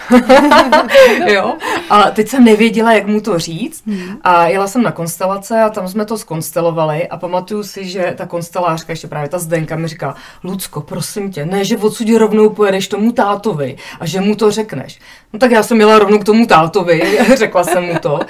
[1.26, 1.54] jo.
[1.90, 4.18] A teď jsem nevěděla, jak mu to říct Hmm.
[4.22, 8.26] a jela jsem na konstelace a tam jsme to skonstelovali a pamatuju si, že ta
[8.26, 10.14] konstelářka, ještě právě ta Zdenka mi říká,
[10.44, 14.98] Lucko, prosím tě, ne, že odsud rovnou pojedeš tomu tátovi a že mu to řekneš.
[15.32, 18.20] No tak já jsem jela rovnou k tomu tátovi, řekla jsem mu to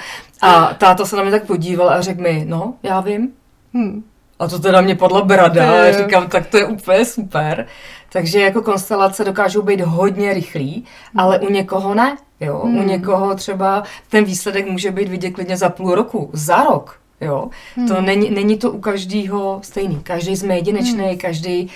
[0.41, 3.29] a táta se na mě tak podíval a řekl mi, no, já vím,
[3.73, 4.03] Hmm.
[4.41, 7.67] A to teda mě padla brada To a říkám, tak to je úplně super.
[8.11, 10.85] Takže jako konstelace dokážou být hodně rychlý,
[11.15, 12.17] ale u někoho ne.
[12.39, 12.59] Jo?
[12.63, 12.87] U Hmm.
[12.87, 16.99] někoho třeba ten výsledek může být vidět klidně za půl roku, za rok.
[17.21, 17.49] Jo?
[17.87, 18.05] To Hmm.
[18.05, 19.99] není, není to u každého stejný.
[20.03, 21.17] Každý jsme jedinečný, Hmm.
[21.17, 21.69] každý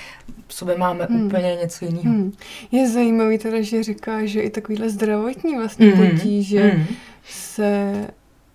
[0.47, 1.25] v sobě máme Hmm.
[1.25, 2.03] úplně něco jiného.
[2.03, 2.31] Hmm.
[2.71, 6.09] Je zajímavý teda, že říká, že i takovýhle zdravotní vlastně Mhm.
[6.09, 6.85] potíže Mhm.
[7.29, 7.93] se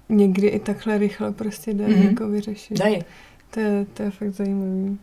[0.08, 2.02] někdy i takhle rychle prostě dá Mhm.
[2.02, 2.78] jako vyřešit.
[2.78, 2.98] Daj.
[3.51, 4.98] To je, to je fakt zajímavý.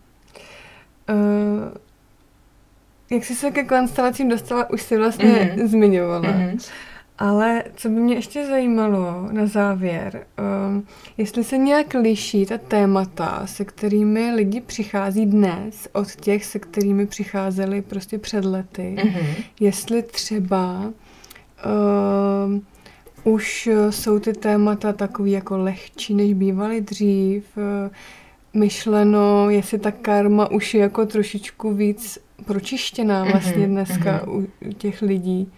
[1.10, 1.16] Uh,
[3.12, 5.68] jak jsi se ke konstelacím dostala, už jsi vlastně Mhm.
[5.68, 6.32] zmiňovala.
[6.32, 6.58] Mhm.
[7.20, 10.26] Ale co by mě ještě zajímalo na závěr,
[10.70, 10.86] um,
[11.18, 17.06] jestli se nějak liší ta témata, se kterými lidi přichází dnes, od těch, se kterými
[17.06, 18.96] přicházeli prostě před lety.
[19.06, 19.26] Mhm.
[19.60, 20.94] Jestli třeba
[22.46, 22.66] um,
[23.24, 27.44] už jsou ty témata takový jako lehčí, než bývaly dřív,
[28.54, 34.38] myšleno, jestli ta karma už je jako trošičku víc pročištěná vlastně Mhm, dneska u
[34.70, 35.52] u těch lidí.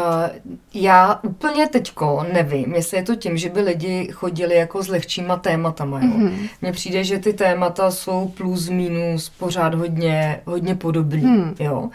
[0.00, 0.30] Eh,
[0.74, 5.36] Já úplně teďko nevím, jestli je to tím, že by lidi chodili jako s lehčíma
[5.36, 6.00] tématama.
[6.00, 6.06] Jo?
[6.16, 6.46] Mhm.
[6.62, 11.20] Mně přijde, že ty témata jsou plus minus pořád hodně, hodně podobný.
[11.22, 11.54] Hmm.
[11.58, 11.90] Jo?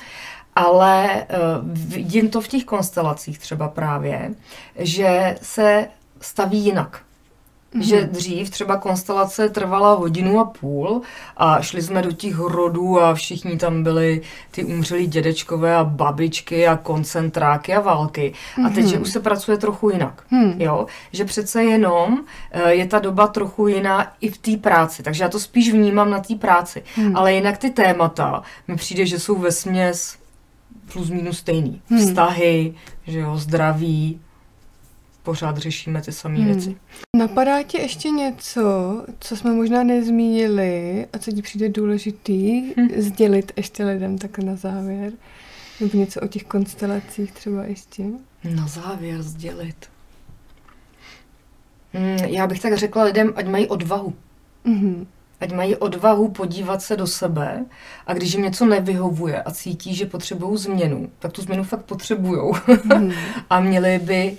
[0.56, 4.32] Ale uh, vidím to v těch konstelacích třeba právě,
[4.78, 5.88] že se
[6.22, 7.02] staví jinak.
[7.76, 7.84] Mhm.
[7.84, 11.02] Že dřív třeba konstelace trvala hodinu a půl
[11.38, 14.22] a šli jsme do těch rodů a všichni tam byli
[14.52, 18.34] ty umřelí dědečkové a babičky a koncentráky a války.
[18.66, 18.88] A teď, Mhm.
[18.94, 20.24] že už se pracuje trochu jinak.
[20.30, 20.54] Hmm.
[20.62, 22.20] Jo, že přece jenom
[22.52, 26.10] eh, je ta doba trochu jiná i v té práci, takže já to spíš vnímám
[26.10, 26.84] na té práci.
[26.96, 27.16] Hmm.
[27.16, 30.16] Ale jinak ty témata mi přijde, že jsou ve směs
[30.94, 31.82] plus minus stejný.
[31.90, 32.00] Hmm.
[32.00, 32.74] Vztahy,
[33.08, 34.20] že jo, zdraví,
[35.26, 36.46] pořád řešíme ty samé Hmm.
[36.46, 36.76] věci.
[37.18, 38.62] Napadá ti ještě něco,
[39.20, 42.88] co jsme možná nezmínili a co ti přijde důležitý Hm.
[42.98, 45.14] sdělit ještě lidem tak na závěr?
[45.82, 48.04] Nebo něco o těch konstelacích třeba ještě?
[48.56, 49.76] Na závěr sdělit.
[51.94, 54.14] Hmm, já bych tak řekla lidem, ať mají odvahu.
[54.66, 55.08] Mhm.
[55.42, 57.66] Ať mají odvahu podívat se do sebe
[58.08, 62.54] a když jim něco nevyhovuje a cítí, že potřebují změnu, tak tu změnu fakt potřebujou
[62.94, 63.12] Hmm.
[63.50, 64.38] a měli by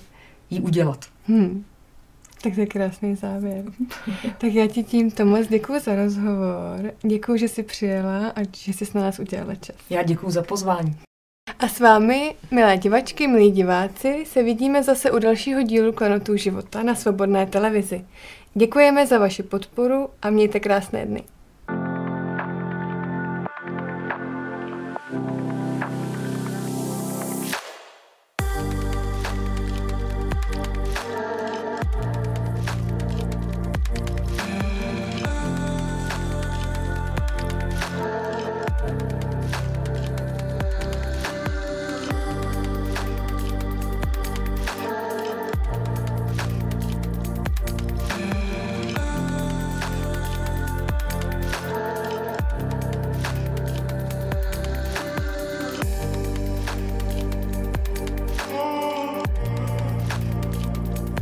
[0.50, 1.04] ji udělat.
[1.26, 1.64] Hmm.
[2.42, 3.64] Tak to je krásný závěr.
[4.38, 6.92] tak já ti tímto moc děkuji za rozhovor.
[7.02, 9.76] Děkuji, že jsi přijela a že jsi na nás udělala čas.
[9.90, 10.96] Já děkuji za pozvání.
[11.58, 16.82] A s vámi, milé divačky, milí diváci, se vidíme zase u dalšího dílu Klenotů života
[16.82, 18.04] na Svobodné televizi.
[18.54, 21.22] Děkujeme za vaši podporu a mějte krásné dny.